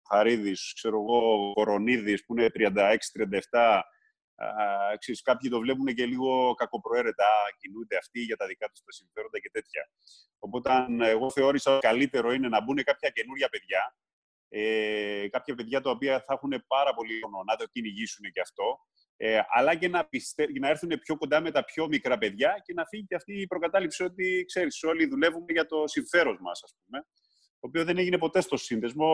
[0.09, 3.83] Χαρίδης, ξέρω εγώ, Κορονίδης, που είναι 36-37,
[4.99, 7.25] ξέρεις, κάποιοι το βλέπουν και λίγο κακοπροαίρετα,
[7.59, 9.89] κινούνται αυτοί για τα δικά τους τα συμφέροντα και τέτοια.
[10.39, 13.95] Οπότε, εγώ θεώρησα καλύτερο είναι να μπουν κάποια καινούρια παιδιά,
[14.49, 18.79] ε, κάποια παιδιά τα οποία θα έχουν πάρα πολύ χρόνο να το κυνηγήσουν και αυτό,
[19.17, 20.47] ε, αλλά και να, πιστε...
[20.59, 23.47] να έρθουν πιο κοντά με τα πιο μικρά παιδιά και να φύγει και αυτή η
[23.47, 27.05] προκατάληψη ότι, ξέρεις, όλοι δουλεύουμε για το συμφέρον μας, ας πούμε
[27.59, 29.05] το οποίο δεν έγινε ποτέ στο σύνδεσμο.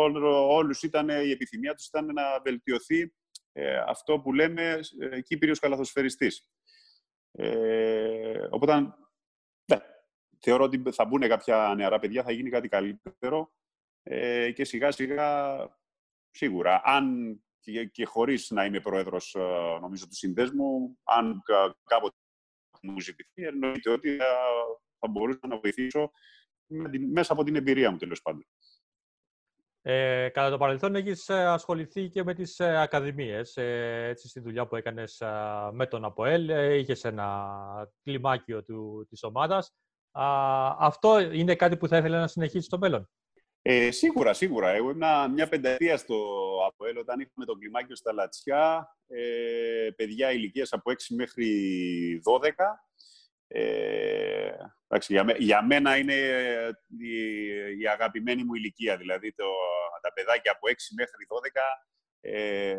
[0.48, 3.14] Όλους ήταν, η επιθυμία τους ήταν να βελτιωθεί
[3.52, 6.50] ε, αυτό που λέμε ε, Κύπριος καλαθοσφαιριστής.
[7.32, 8.80] Ε, οπότε,
[9.72, 9.78] ναι,
[10.40, 13.52] θεωρώ ότι θα μπουν κάποια νεαρά παιδιά, θα γίνει κάτι καλύτερο
[14.04, 15.58] ε, και σιγά σιγά
[16.30, 21.42] σίγουρα, αν και, και χωρίς να είμαι πρόεδρος, ε, νομίζω, του συνδέσμου, αν
[21.84, 22.16] κάποτε
[22.82, 24.26] μου ζητηθεί, εννοείται ότι θα,
[25.00, 26.12] θα μπορούσα να βοηθήσω
[27.12, 28.46] μέσα από την εμπειρία μου, τέλος πάντων.
[29.86, 34.40] Ε, κατά το παρελθόν έχεις ε, ασχοληθεί και με τις ε, ακαδημίες, ε, έτσι στη
[34.40, 35.22] δουλειά που έκανες
[35.72, 36.50] με τον ΑΠΟΕΛ,
[36.80, 39.74] είχες ένα κλιμάκιο του, της ομάδας.
[40.80, 43.10] αυτό είναι κάτι που θα ήθελε να συνεχίσει στο μέλλον;
[43.66, 44.70] Ε, σίγουρα, σίγουρα.
[44.70, 46.16] Εγώ ήμουν μια πενταετία στο
[46.68, 52.50] ΑΠΟΕΛ όταν είχαμε το κλιμάκιο στα Λατσιά, ε, παιδιά ηλικίας από 6 μέχρι 12
[53.48, 54.52] ε,
[55.08, 56.16] για, για, μένα είναι
[57.00, 59.46] η, η, αγαπημένη μου ηλικία, δηλαδή το,
[60.02, 61.60] τα παιδάκια από 6 μέχρι 12
[62.20, 62.76] ε,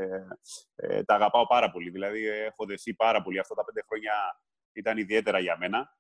[0.77, 1.91] ε, τα αγαπάω πάρα πολύ.
[1.91, 3.39] Δηλαδή έχω δεθεί πάρα πολύ.
[3.39, 4.13] Αυτά τα πέντε χρόνια
[4.73, 5.97] ήταν ιδιαίτερα για μένα.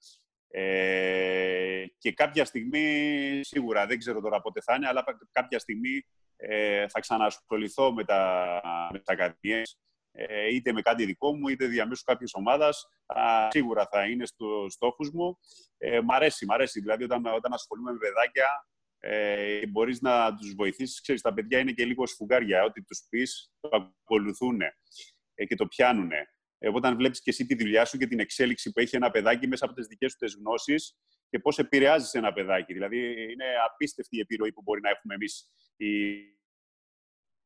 [0.48, 6.88] Ε, και κάποια στιγμή, σίγουρα δεν ξέρω τώρα πότε θα είναι, αλλά κάποια στιγμή ε,
[6.88, 8.60] θα ξανασχοληθώ με τα,
[8.92, 9.78] με τα ακαδημίες,
[10.16, 12.88] ε, είτε με κάτι δικό μου, είτε διαμέσου κάποιες ομάδας.
[13.48, 15.38] σίγουρα θα είναι στο στόχους μου.
[15.78, 16.80] Ε, μ' αρέσει, μ' αρέσει.
[16.80, 18.66] Δηλαδή, όταν, όταν ασχολούμαι με παιδάκια,
[18.98, 21.00] ε, μπορείς να τους βοηθήσεις.
[21.00, 22.64] Ξέρεις, τα παιδιά είναι και λίγο σφουγγάρια.
[22.64, 24.60] Ό,τι τους πεις, το ακολουθούν
[25.34, 26.10] ε, και το πιάνουν.
[26.64, 29.46] Ε, όταν βλέπεις και εσύ τη δουλειά σου και την εξέλιξη που έχει ένα παιδάκι
[29.48, 30.96] μέσα από τις δικές του τις γνώσεις
[31.28, 32.72] και πώς επηρεάζεις ένα παιδάκι.
[32.72, 32.98] Δηλαδή,
[33.32, 36.10] είναι απίστευτη η επιρροή που μπορεί να έχουμε εμείς οι,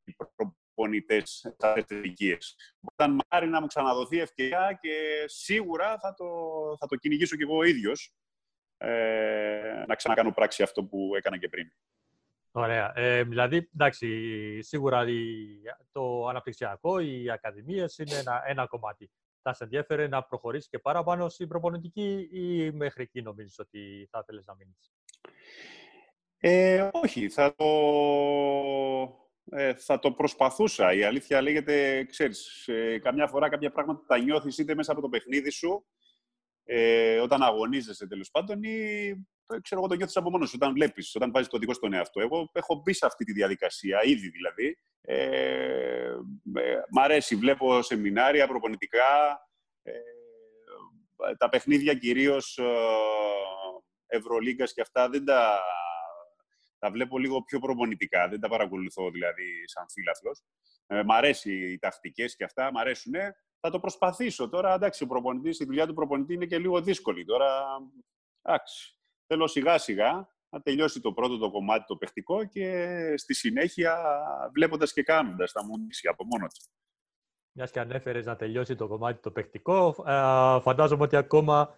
[0.04, 2.56] οι προπονητές σε αυτές τις ηλικίες.
[2.92, 6.26] Όταν μάρει να μου ξαναδοθεί ευκαιρία και σίγουρα θα το,
[6.78, 8.14] θα το κυνηγήσω κι εγώ ο ίδιος
[8.76, 11.72] ε, να ξανακάνω πράξη αυτό που έκανα και πριν.
[12.58, 12.92] Ωραία.
[12.94, 14.08] Ε, δηλαδή, εντάξει,
[14.62, 15.04] σίγουρα
[15.92, 19.10] το αναπτυξιακό, οι ακαδημίες είναι ένα, ένα κομμάτι.
[19.42, 24.18] Θα σε ενδιαφέρει να προχωρήσεις και παραπάνω στην προπονητική ή μέχρι εκεί νομίζεις ότι θα
[24.22, 24.92] ήθελες να μείνεις;
[26.38, 27.66] Ε, όχι, θα το,
[29.50, 30.92] ε, θα το προσπαθούσα.
[30.92, 35.08] Η αλήθεια λέγεται, ξέρεις, ε, καμιά φορά κάποια πράγματα τα νιώθεις είτε μέσα από το
[35.08, 35.86] παιχνίδι σου,
[36.64, 39.12] ε, όταν αγωνίζεσαι τέλος πάντων, ή
[39.54, 41.92] ε, ξέρω εγώ το νιώθεις από μόνος σου, όταν βλέπεις, όταν βάζεις το δικό στον
[41.92, 42.20] εαυτό.
[42.20, 44.78] Εγώ έχω μπει σε αυτή τη διαδικασία, ήδη δηλαδή.
[45.00, 46.14] Ε,
[46.90, 49.40] μ' αρέσει, βλέπω σεμινάρια προπονητικά.
[49.82, 49.92] Ε,
[51.38, 52.64] τα παιχνίδια κυρίως ε,
[54.06, 55.60] Ευρωλίγκας και αυτά δεν τα,
[56.78, 58.28] τα βλέπω λίγο πιο προπονητικά.
[58.28, 60.42] Δεν τα παρακολουθώ δηλαδή σαν φίλαθλος.
[60.86, 63.12] Ε, μ' αρέσει οι τακτικές και αυτά, μ' αρέσουν
[63.60, 64.48] θα το προσπαθήσω.
[64.48, 67.24] Τώρα, εντάξει, ο προπονητής, η δουλειά του προπονητή είναι και λίγο δύσκολη.
[67.24, 67.64] Τώρα,
[68.42, 68.97] εντάξει,
[69.28, 73.98] θέλω σιγά-σιγά να τελειώσει το πρώτο το κομμάτι το παιχτικό και στη συνέχεια,
[74.52, 76.70] βλέποντας και κάνοντας, θα μου δείξει από μόνο του.
[77.52, 79.92] Μιας και ανέφερες να τελειώσει το κομμάτι το παιχτικό,
[80.62, 81.74] φαντάζομαι ότι ακόμα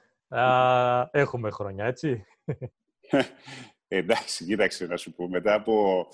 [1.11, 2.25] έχουμε χρόνια, έτσι.
[3.89, 5.29] εντάξει, κοίταξε να σου πω.
[5.29, 6.07] Μετά από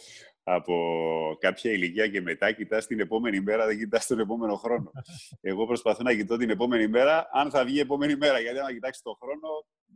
[0.49, 4.91] από κάποια ηλικία και μετά κοιτάς την επόμενη μέρα, δεν κοιτάς τον επόμενο χρόνο.
[5.51, 8.39] Εγώ προσπαθώ να κοιτώ την επόμενη μέρα, αν θα βγει η επόμενη μέρα.
[8.39, 9.49] Γιατί αν κοιτάξεις τον χρόνο,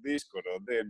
[0.02, 0.62] δύσκολο.
[0.64, 0.86] Δεν,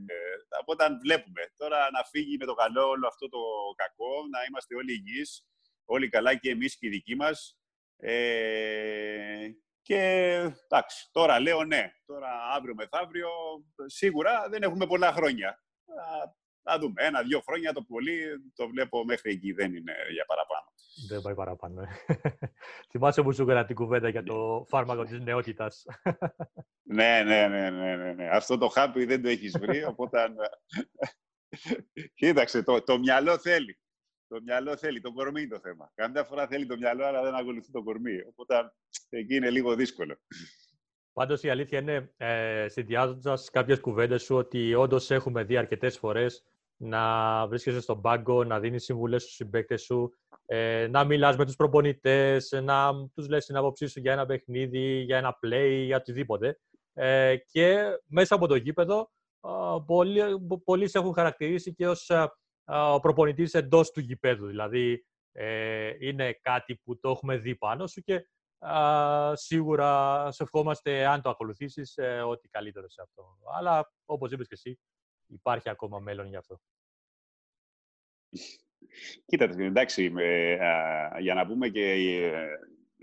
[0.60, 1.52] από όταν βλέπουμε.
[1.56, 3.38] Τώρα να φύγει με το καλό όλο αυτό το
[3.76, 5.46] κακό, να είμαστε όλοι υγιείς,
[5.84, 7.58] όλοι καλά και εμείς και οι δικοί μας.
[7.96, 9.48] Ε,
[9.82, 10.00] και
[10.64, 11.92] εντάξει, τώρα λέω ναι.
[12.06, 13.30] Τώρα αύριο μεθαύριο,
[13.86, 15.62] σίγουρα δεν έχουμε πολλά χρόνια.
[16.62, 17.02] Θα δούμε.
[17.02, 18.20] Ένα-δύο χρόνια το πολύ
[18.54, 19.52] το βλέπω μέχρι εκεί.
[19.52, 20.66] Δεν είναι για παραπάνω.
[21.08, 21.82] Δεν πάει παραπάνω.
[21.82, 21.86] Ε.
[22.90, 25.84] Θυμάσαι που σου έκανα την κουβέντα για το φάρμακο της νεότητας.
[26.96, 28.28] ναι, ναι, ναι, ναι, ναι, ναι.
[28.28, 30.28] Αυτό το χάπι δεν το έχεις βρει, οπότε...
[32.14, 33.78] Κοίταξε, το, το μυαλό θέλει.
[34.28, 35.92] Το μυαλό θέλει, το κορμί είναι το θέμα.
[35.94, 38.20] Καμιά φορά θέλει το μυαλό, αλλά δεν ακολουθεί το κορμί.
[38.28, 38.72] Οπότε
[39.08, 40.16] εκεί είναι λίγο δύσκολο.
[41.12, 46.44] Πάντως η αλήθεια είναι, ε, συνδυάζοντας κάποιες κουβέντες σου, ότι όντως έχουμε δει αρκετές φορές
[46.76, 50.12] να βρίσκεσαι στον πάγκο, να δίνεις συμβουλές στους συμπαίκτες σου,
[50.46, 55.00] ε, να μιλάς με τους προπονητές, να τους λες την άποψή σου για ένα παιχνίδι,
[55.00, 56.58] για ένα play, για οτιδήποτε.
[56.92, 59.10] Ε, και μέσα από το γήπεδο,
[59.86, 60.20] πολλοί,
[60.64, 62.10] πολλοί σε έχουν χαρακτηρίσει και ως
[63.00, 64.46] προπονητής εντός του γήπεδου.
[64.46, 68.28] Δηλαδή, ε, είναι κάτι που το έχουμε δει πάνω σου και
[69.32, 73.38] σίγουρα σε ευχόμαστε, αν το ακολουθήσεις, ε, ό,τι καλύτερο σε αυτό.
[73.56, 74.78] Αλλά, όπως είπες και εσύ,
[75.26, 76.60] υπάρχει ακόμα μέλλον γι' αυτό.
[79.26, 80.12] Κοίτατε, εντάξει,
[81.20, 82.48] για να πούμε και ε,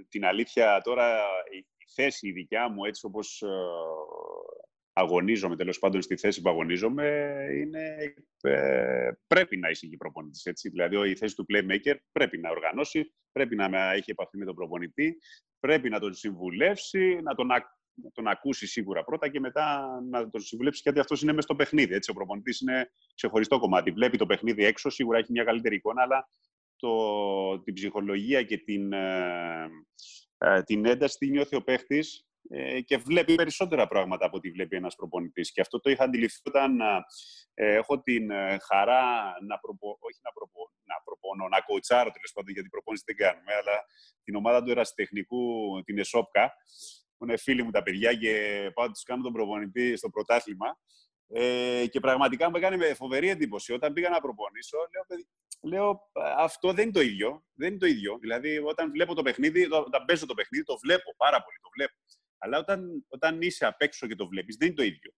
[0.10, 1.20] την αλήθεια τώρα,
[1.52, 3.48] η θέση η δικιά μου, έτσι όπως ε,
[4.98, 10.70] αγωνίζομαι, τέλος πάντων στη θέση που αγωνίζομαι, είναι, ε, πρέπει να είσαι και προπονητής, έτσι.
[10.70, 15.18] Δηλαδή, η θέση του playmaker πρέπει να οργανώσει, πρέπει να έχει επαφή με τον προπονητή,
[15.60, 20.42] πρέπει να τον συμβουλεύσει, να τον, να τον ακούσει σίγουρα πρώτα και μετά να τον
[20.42, 21.94] συμβουλεύσει γιατί αυτός είναι μέσα στο παιχνίδι.
[21.94, 22.12] Έτσι.
[22.12, 23.92] Ο προπονητής είναι ξεχωριστό κομμάτι.
[23.92, 26.30] Βλέπει το παιχνίδι έξω, σίγουρα έχει μια καλύτερη εικόνα, αλλά
[26.76, 29.68] το, την ψυχολογία και την, ε,
[30.38, 32.37] ε, την ένταση τη νιώθει ο παίχτης ε,
[32.86, 35.52] και βλέπει περισσότερα πράγματα από ό,τι βλέπει ένας προπονητής.
[35.52, 36.80] Και αυτό το είχα αντιληφθεί όταν
[37.54, 39.04] ε, έχω την ε, χαρά
[39.48, 43.54] να, προπο, όχι να, προπο, να προπονώ, να κοουτσάρω τέλος πάντων, γιατί προπόνηση δεν κάνουμε,
[43.54, 43.86] αλλά
[44.24, 45.44] την ομάδα του ερασιτεχνικού,
[45.86, 46.54] την ΕΣΟΠΚΑ,
[47.18, 48.32] που είναι φίλοι μου τα παιδιά και
[48.74, 50.78] πάω να τους κάνω τον προπονητή στο πρωτάθλημα.
[51.30, 53.74] Ε, και πραγματικά μου έκανε φοβερή εντύπωση.
[53.74, 55.22] Όταν πήγα να προπονήσω, λέω,
[55.62, 57.46] λέω αυτό δεν είναι το ίδιο.
[57.54, 58.18] Δεν είναι το ίδιο.
[58.22, 61.58] Δηλαδή, όταν βλέπω το παιχνίδι, όταν παίζω το παιχνίδι, το βλέπω πάρα πολύ.
[61.62, 61.94] Το βλέπω.
[62.38, 65.12] Αλλά όταν, όταν είσαι απ' έξω και το βλέπεις, δεν είναι το ίδιο.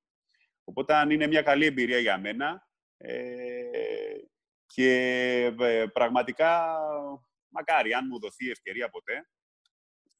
[0.63, 2.67] Οπότε αν είναι μια καλή εμπειρία για μένα
[2.97, 3.63] ε,
[4.65, 4.91] και
[5.59, 6.77] ε, πραγματικά
[7.49, 9.29] μακάρι αν μου δοθεί ευκαιρία ποτέ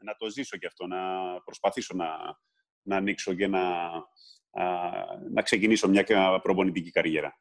[0.04, 0.98] να το ζήσω και αυτό, να
[1.42, 2.08] προσπαθήσω να,
[2.82, 3.90] να ανοίξω και ένα,
[5.30, 6.04] να ξεκινήσω μια
[6.42, 7.40] προπονητική καριέρα.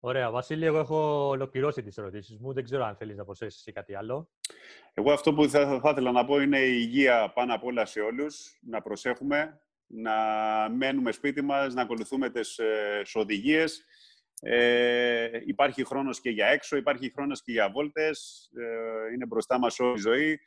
[0.00, 0.30] Ωραία.
[0.30, 2.52] Βασίλη, εγώ έχω ολοκληρώσει τις ερωτήσεις μου.
[2.52, 4.30] Δεν ξέρω αν θέλεις να προσθέσεις ή κάτι άλλο.
[4.94, 8.00] Εγώ αυτό που θα, θα ήθελα να πω είναι η υγεία πάνω απ' όλα σε
[8.00, 8.58] όλους.
[8.62, 10.12] Να προσέχουμε, να
[10.70, 13.84] μένουμε σπίτι μας, να ακολουθούμε τις ε, οδηγίες.
[14.40, 18.48] Ε, υπάρχει χρόνος και για έξω, υπάρχει χρόνος και για βόλτες.
[18.56, 20.40] Ε, είναι μπροστά μας όλη η ζωή.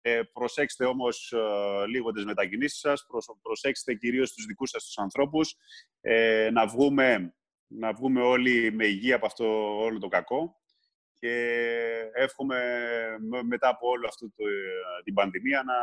[0.00, 3.06] Ε, προσέξτε όμως ε, λίγο τις μετακινήσεις σας.
[3.42, 5.56] προσέξτε κυρίως τους δικούς σας τους ανθρώπους.
[6.00, 7.34] Ε, να βγούμε
[7.78, 10.56] να βγούμε όλοι με υγεία από αυτό όλο το κακό
[11.18, 12.58] και εύχομαι
[13.46, 14.44] μετά από όλο αυτό το,
[15.04, 15.74] την πανδημία να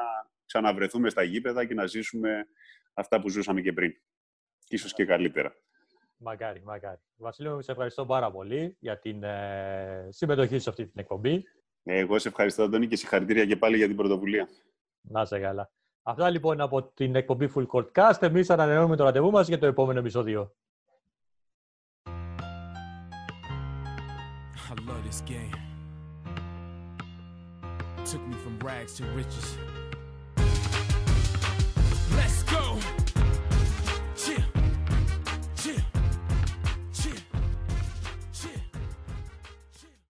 [0.45, 2.47] ξαναβρεθούμε στα γήπεδα και να ζήσουμε
[2.93, 3.91] αυτά που ζούσαμε και πριν.
[4.67, 5.55] Ίσως και καλύτερα.
[6.17, 6.99] Μακάρι, μακάρι.
[7.15, 11.43] Βασίλειο, σε ευχαριστώ πάρα πολύ για την ε, συμμετοχή σου σε αυτή την εκπομπή.
[11.83, 14.47] Εγώ σε ευχαριστώ, Αντώνη, και συγχαρητήρια και πάλι για την πρωτοβουλία.
[15.01, 15.71] Να σε καλά.
[16.03, 18.21] Αυτά λοιπόν από την εκπομπή Full Court Cast.
[18.21, 20.55] Εμείς ανανεώνουμε το ραντεβού μας για το επόμενο επεισόδιο.
[25.09, 25.55] This game.
[28.05, 29.57] Took me from rags to riches.